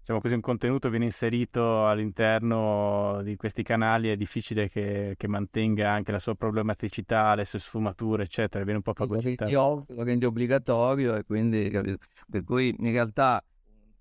[0.00, 5.90] diciamo così, un contenuto viene inserito all'interno di questi canali è difficile che, che mantenga
[5.90, 9.50] anche la sua problematicità, le sue sfumature, eccetera, viene un po' fagocitato.
[9.88, 11.68] Lo rende obbligatorio e quindi,
[12.30, 13.44] per cui in realtà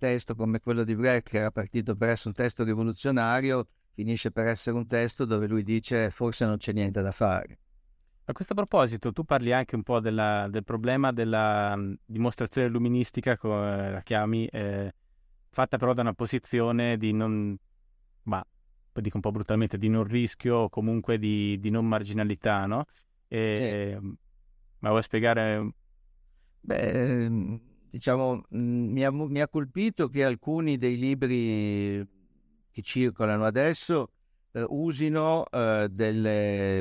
[0.06, 4.45] testo come quello di Brecht, che era partito per essere un testo rivoluzionario, finisce per
[4.45, 7.57] essere un testo dove lui dice forse non c'è niente da fare.
[8.26, 13.36] A questo proposito, tu parli anche un po' della, del problema della mm, dimostrazione luministica,
[13.36, 14.94] come la chiami, eh,
[15.49, 17.57] fatta però da una posizione di non,
[18.23, 18.45] ma
[18.94, 22.86] dico un po' brutalmente, di non rischio o comunque di, di non marginalità, no?
[23.27, 24.14] E, sì.
[24.80, 25.73] Ma vuoi spiegare
[26.61, 27.30] Beh,
[27.95, 32.05] diciamo, mi ha, mi ha colpito che alcuni dei libri
[32.69, 34.11] che circolano adesso
[34.51, 36.80] eh, usino eh, delle,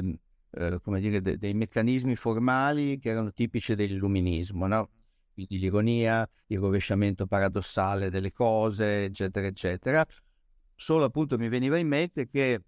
[0.51, 4.89] eh, come dire, de- dei meccanismi formali che erano tipici dell'illuminismo, no?
[5.35, 10.05] quindi l'ironia, il rovesciamento paradossale delle cose, eccetera, eccetera.
[10.74, 12.61] Solo appunto mi veniva in mente che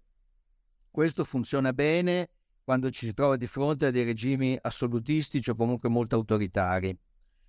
[0.89, 2.29] questo funziona bene
[2.63, 6.97] quando ci si trova di fronte a dei regimi assolutistici o comunque molto autoritari.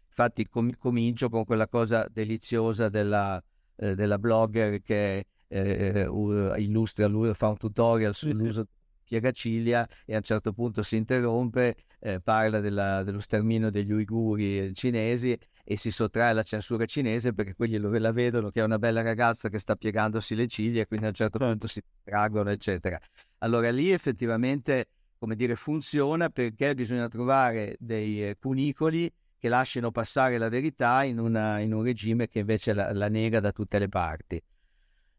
[0.08, 3.42] Infatti com- comincio con quella cosa deliziosa della,
[3.76, 8.68] eh, della blogger che eh, uh, illustra, lui fa un tutorial sull'uso sì,
[9.04, 14.72] piegaciglia e a un certo punto si interrompe, eh, parla della, dello sterminio degli uiguri
[14.74, 19.02] cinesi e si sottrae alla censura cinese perché quelli la vedono che è una bella
[19.02, 21.52] ragazza che sta piegandosi le ciglia e quindi a un certo certo.
[21.52, 22.98] punto si distraggono, eccetera.
[23.38, 30.48] Allora lì effettivamente, come dire, funziona perché bisogna trovare dei cunicoli che lasciano passare la
[30.48, 34.42] verità in, una, in un regime che invece la, la nega da tutte le parti.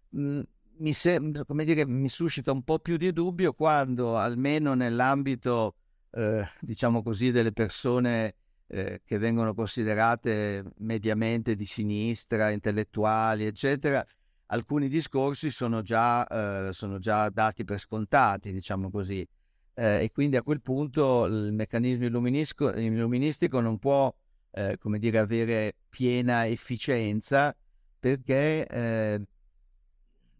[0.09, 0.43] Mhmm,
[0.79, 5.75] mi, sem- come dire, mi suscita un po' più di dubbio quando, almeno nell'ambito,
[6.11, 8.35] eh, diciamo così, delle persone
[8.67, 14.05] eh, che vengono considerate mediamente di sinistra, intellettuali, eccetera,
[14.47, 16.25] alcuni discorsi sono già,
[16.67, 19.27] eh, sono già dati per scontati, diciamo così.
[19.79, 24.13] Eh, e quindi a quel punto il meccanismo illuministico non può,
[24.51, 27.55] eh, come dire, avere piena efficienza
[27.97, 29.21] perché eh,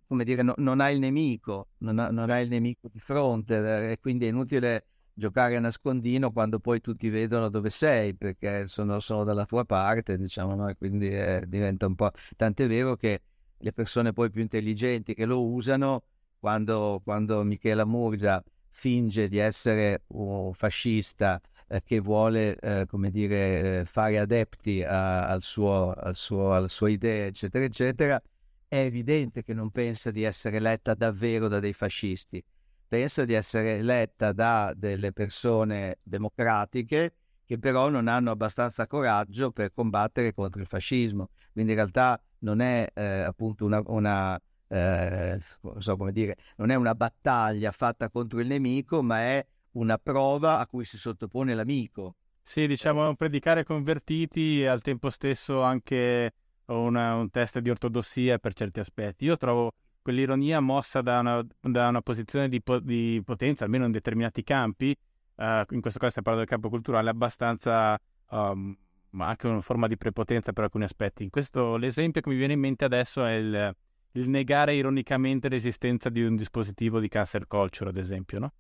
[0.07, 3.56] come dire, no, non hai il nemico, non, ha, non hai il nemico di fronte
[3.56, 8.68] eh, e quindi è inutile giocare a nascondino quando poi tutti vedono dove sei perché
[8.68, 10.74] sono, sono dalla tua parte, diciamo, no?
[10.78, 12.11] quindi eh, diventa un po'...
[12.36, 13.22] Tant'è vero che
[13.57, 16.03] le persone poi più intelligenti che lo usano,
[16.40, 18.44] quando, quando Michela Murgia
[18.80, 25.28] finge di essere un fascista eh, che vuole, eh, come dire, eh, fare adepti a,
[25.28, 28.22] al suo, al suo, alla sua idea, eccetera, eccetera,
[28.70, 32.42] è evidente che non pensa di essere letta davvero da dei fascisti,
[32.88, 37.16] pensa di essere letta da delle persone democratiche
[37.46, 41.32] che però non hanno abbastanza coraggio per combattere contro il fascismo.
[41.52, 44.40] Quindi in realtà non è eh, appunto una, una
[44.70, 45.40] eh,
[45.80, 50.60] so come dire, non è una battaglia fatta contro il nemico, ma è una prova
[50.60, 52.16] a cui si sottopone l'amico.
[52.41, 56.34] Sì, diciamo predicare convertiti e al tempo stesso anche
[56.66, 59.26] una, un test di ortodossia per certi aspetti.
[59.26, 59.72] Io trovo
[60.02, 64.96] quell'ironia mossa da una, da una posizione di, po- di, potenza, almeno in determinati campi,
[65.36, 68.76] uh, in questo caso stiamo parlando del campo culturale, abbastanza, um,
[69.12, 71.24] ma anche una forma di prepotenza per alcuni aspetti.
[71.24, 73.76] In questo, l'esempio che mi viene in mente adesso è il,
[74.14, 78.53] il negare ironicamente l'esistenza di un dispositivo di cancer culture, ad esempio, no?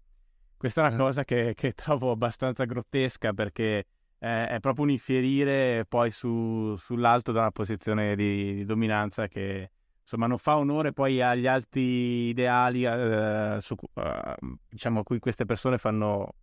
[0.57, 0.97] Questa è una eh.
[0.97, 3.85] cosa che, che trovo abbastanza grottesca perché
[4.19, 9.71] eh, è proprio un infierire poi su, sull'alto da una posizione di, di, dominanza che
[10.01, 15.45] insomma non fa onore poi agli alti ideali eh, su, uh, diciamo, a cui queste
[15.45, 16.33] persone fanno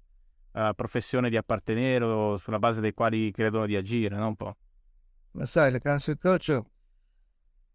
[0.52, 4.28] uh, professione di appartenere o sulla base dei quali credono di agire, no?
[4.28, 4.56] Un po'.
[5.32, 6.64] Ma sai, le cancel culture,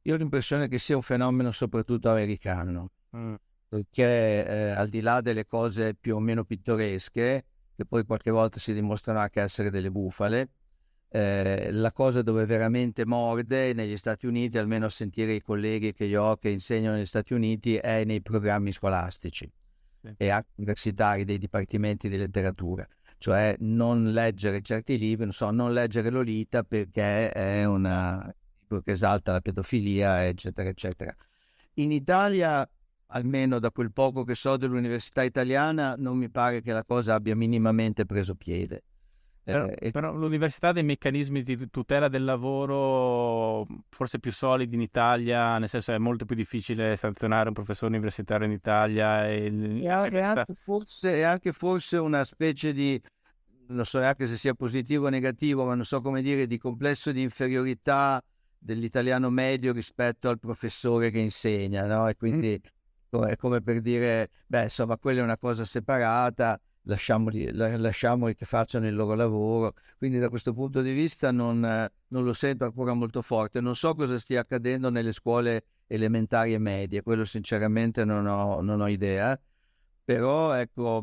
[0.03, 3.33] io ho l'impressione che sia un fenomeno soprattutto americano, mm.
[3.67, 7.45] perché eh, al di là delle cose più o meno pittoresche,
[7.75, 10.49] che poi qualche volta si dimostrano anche essere delle bufale.
[11.13, 16.05] Eh, la cosa dove veramente morde negli Stati Uniti, almeno a sentire i colleghi che
[16.05, 19.51] io ho che insegnano negli Stati Uniti, è nei programmi scolastici
[20.01, 20.13] sì.
[20.17, 22.87] e anche universitari dei dipartimenti di letteratura.
[23.17, 28.33] Cioè non leggere certi libri, non so, non leggere Lolita perché è una
[28.79, 31.13] che esalta la pedofilia, eccetera, eccetera.
[31.73, 32.65] In Italia
[33.11, 37.35] almeno da quel poco che so dell'università italiana, non mi pare che la cosa abbia
[37.35, 38.83] minimamente preso piede.
[39.43, 44.81] Però, eh, però l'università ha dei meccanismi di tutela del lavoro forse più solidi in
[44.81, 49.27] Italia, nel senso è molto più difficile sanzionare un professore universitario in Italia.
[49.27, 53.01] E, e, anche, forse, e anche forse una specie di,
[53.69, 57.11] non so neanche se sia positivo o negativo, ma non so come dire, di complesso
[57.11, 58.23] di inferiorità
[58.63, 62.07] dell'italiano medio rispetto al professore che insegna, no?
[62.07, 62.61] E quindi...
[62.63, 62.79] Mm
[63.27, 68.87] è come per dire, beh, insomma, quella è una cosa separata, lasciamoli, lasciamoli che facciano
[68.87, 69.73] il loro lavoro.
[69.97, 73.59] Quindi da questo punto di vista non, non, lo sento ancora molto forte.
[73.59, 78.79] Non so cosa stia accadendo nelle scuole elementari e medie, quello sinceramente non ho, non
[78.79, 79.37] ho idea.
[80.03, 81.01] Però ecco,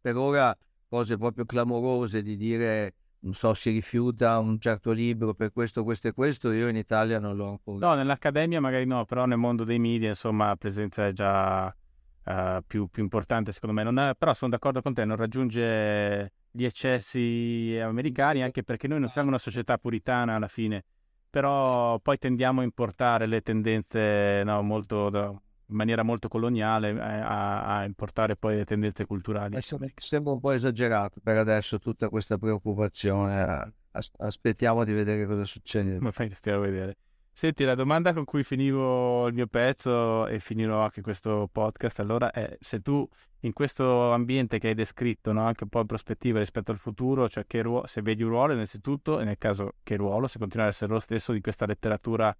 [0.00, 0.56] per ora
[0.88, 6.08] cose proprio clamorose di dire non so, si rifiuta un certo libro per questo, questo
[6.08, 7.86] e questo, io in Italia non l'ho ancora.
[7.86, 12.62] No, nell'accademia magari no, però nel mondo dei media, insomma, la presenza è già uh,
[12.66, 14.10] più, più, importante secondo me.
[14.10, 19.08] È, però sono d'accordo con te, non raggiunge gli eccessi americani, anche perché noi non
[19.08, 20.84] siamo una società puritana alla fine,
[21.30, 25.42] però poi tendiamo a importare le tendenze no, molto,
[25.72, 29.56] in maniera molto coloniale, eh, a, a, importare poi le tendenze culturali.
[29.96, 33.74] Sembra un po' esagerato per adesso tutta questa preoccupazione.
[34.18, 35.98] Aspettiamo di vedere cosa succede.
[36.00, 36.96] Ma fai stiamo a vedere.
[37.34, 42.30] Senti, la domanda con cui finivo il mio pezzo e finirò anche questo podcast, allora
[42.30, 43.08] è se tu
[43.40, 47.28] in questo ambiente che hai descritto, no, anche un po' in prospettiva rispetto al futuro,
[47.30, 50.66] cioè che ruolo, se vedi un ruolo innanzitutto, e nel caso che ruolo, se continua
[50.66, 52.36] ad essere lo stesso di questa letteratura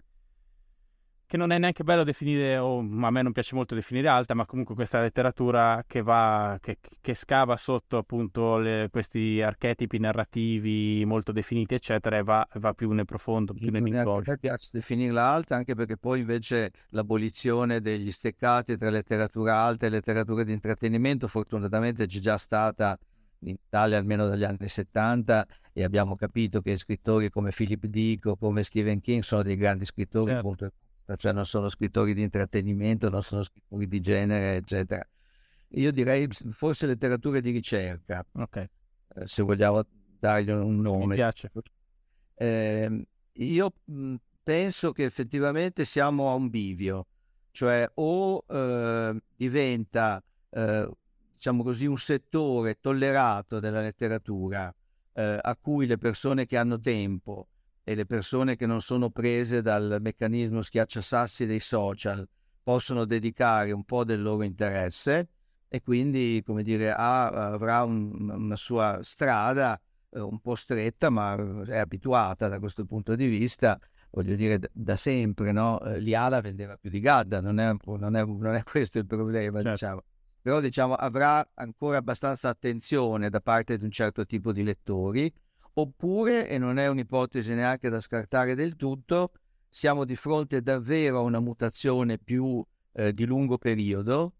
[1.33, 4.45] che non è neanche bello definire, o a me non piace molto definire alta, ma
[4.45, 11.33] comunque questa letteratura che va, che, che scava sotto appunto le, questi archetipi narrativi molto
[11.33, 14.31] definiti, eccetera, e va, va più nel profondo, più nell'incontro.
[14.31, 19.87] A me piace definirla alta anche perché poi invece l'abolizione degli steccati tra letteratura alta
[19.87, 22.99] e letteratura di intrattenimento fortunatamente c'è già stata
[23.39, 28.37] in Italia almeno dagli anni 70 e abbiamo capito che scrittori come Philip Dick o
[28.37, 30.39] come Stephen King sono dei grandi scrittori certo.
[30.47, 30.73] appunto
[31.17, 35.07] cioè non sono scrittori di intrattenimento, non sono scrittori di genere, eccetera.
[35.75, 38.69] Io direi forse letteratura di ricerca, okay.
[39.15, 39.83] eh, se vogliamo
[40.19, 41.07] dargli un nome.
[41.07, 41.51] Mi piace.
[42.35, 43.73] Eh, io
[44.43, 47.07] penso che effettivamente siamo a un bivio,
[47.53, 50.91] cioè o eh, diventa, eh,
[51.35, 54.75] diciamo così, un settore tollerato della letteratura
[55.15, 57.49] eh, a cui le persone che hanno tempo
[57.85, 62.27] e le persone che non sono prese dal meccanismo schiacciasassi dei social
[62.63, 65.29] possono dedicare un po' del loro interesse
[65.69, 69.81] e quindi, come dire, ha, avrà un, una sua strada
[70.11, 71.35] eh, un po' stretta, ma
[71.65, 73.79] è abituata da questo punto di vista.
[74.11, 75.81] Voglio dire, da, da sempre, no?
[75.81, 79.63] Eh, Liala vendeva più di Gadda, non è, non è, non è questo il problema,
[79.63, 79.71] certo.
[79.71, 80.03] diciamo.
[80.43, 85.33] Però, diciamo, avrà ancora abbastanza attenzione da parte di un certo tipo di lettori
[85.75, 89.33] oppure, e non è un'ipotesi neanche da scartare del tutto,
[89.69, 94.35] siamo di fronte davvero a una mutazione più eh, di lungo periodo,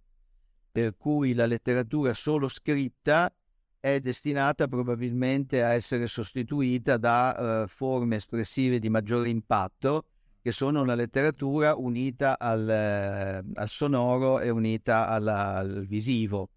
[0.71, 3.33] per cui la letteratura solo scritta
[3.79, 10.05] è destinata probabilmente a essere sostituita da uh, forme espressive di maggiore impatto,
[10.41, 16.51] che sono una letteratura unita al, uh, al sonoro e unita alla, al visivo,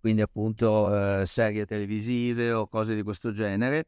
[0.00, 3.86] quindi appunto uh, serie televisive o cose di questo genere,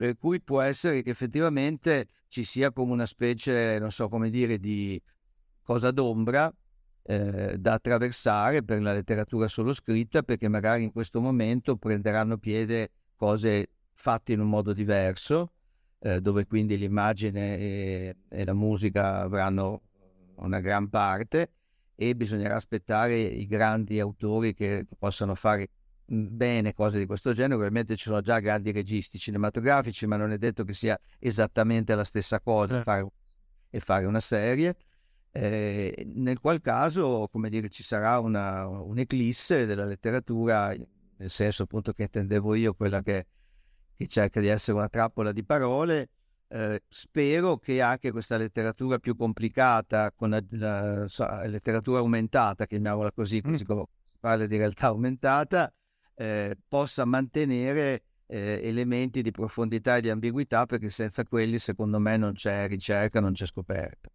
[0.00, 4.58] per cui può essere che effettivamente ci sia come una specie, non so come dire,
[4.58, 4.98] di
[5.62, 6.50] cosa d'ombra
[7.02, 12.92] eh, da attraversare per la letteratura solo scritta, perché magari in questo momento prenderanno piede
[13.14, 15.52] cose fatte in un modo diverso,
[15.98, 19.82] eh, dove quindi l'immagine e, e la musica avranno
[20.36, 21.50] una gran parte
[21.94, 25.68] e bisognerà aspettare i grandi autori che possano fare
[26.12, 30.38] bene cose di questo genere, ovviamente ci sono già grandi registi cinematografici, ma non è
[30.38, 32.82] detto che sia esattamente la stessa cosa eh.
[32.82, 33.06] fare,
[33.70, 34.76] e fare una serie.
[35.32, 40.74] Eh, nel qual caso, come dire, ci sarà una, un'eclisse della letteratura,
[41.16, 43.26] nel senso appunto che intendevo io, quella che,
[43.94, 46.08] che cerca di essere una trappola di parole.
[46.48, 53.12] Eh, spero che anche questa letteratura più complicata, con la, la, la letteratura aumentata, chiamiamola
[53.12, 53.66] così, così mm.
[53.66, 55.72] come si parla di realtà aumentata,
[56.20, 62.18] eh, possa mantenere eh, elementi di profondità e di ambiguità perché senza quelli secondo me
[62.18, 64.10] non c'è ricerca, non c'è scoperta.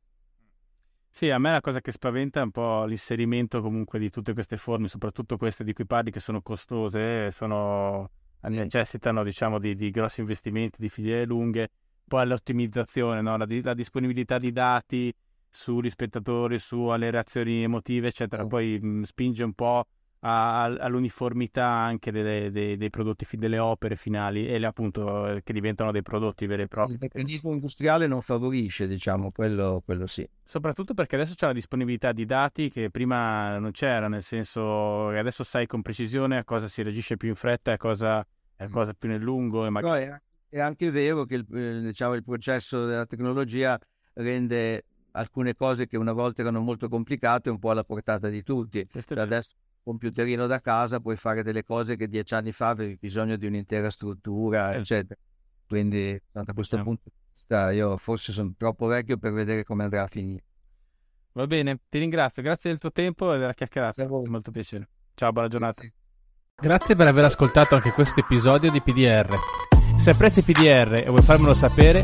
[1.10, 4.57] Sì, a me la cosa che spaventa è un po' l'inserimento comunque di tutte queste
[4.57, 8.11] forme, soprattutto queste di cui parli che sono costose, sono,
[8.41, 11.69] necessitano diciamo di, di, grossi investimenti, di filiere lunghe,
[12.07, 13.36] poi l'ottimizzazione, no?
[13.38, 15.11] la, la, disponibilità di dati
[15.49, 19.88] sugli spettatori, su alle reazioni emotive, eccetera, poi mh, spinge un po'
[20.27, 25.53] a, all'uniformità anche delle, dei, dei, prodotti, delle opere finali e le, appunto eh, che
[25.53, 26.93] diventano dei prodotti veri e propri.
[26.93, 30.27] Il meccanismo industriale non favorisce, diciamo, quello, quello sì.
[30.43, 35.19] Soprattutto perché adesso c'è la disponibilità di dati che prima non c'era, nel senso che
[35.19, 38.69] adesso sai con precisione a cosa si reagisce più in fretta e a cosa, a
[38.69, 39.68] cosa più nel lungo.
[39.68, 40.06] E magari...
[40.06, 43.80] no, è, è, anche vero che il, eh, diciamo, il processo della tecnologia
[44.14, 48.85] rende alcune cose che una volta erano molto complicate un po' alla portata di tutti.
[48.91, 49.53] Cioè adesso
[49.85, 53.91] computerino da casa puoi fare delle cose che dieci anni fa avevi bisogno di un'intera
[53.91, 54.79] struttura, certo.
[54.79, 55.19] eccetera.
[55.67, 60.03] Quindi da questo punto di vista io forse sono troppo vecchio per vedere come andrà
[60.03, 60.43] a finire.
[61.33, 64.89] Va bene, ti ringrazio, grazie del tuo tempo e della chiacchierata, molto piacere.
[65.13, 65.83] Ciao, buona giornata.
[66.55, 69.35] Grazie per aver ascoltato anche questo episodio di PDR.
[69.99, 72.03] Se apprezzi PDR e vuoi farmelo sapere,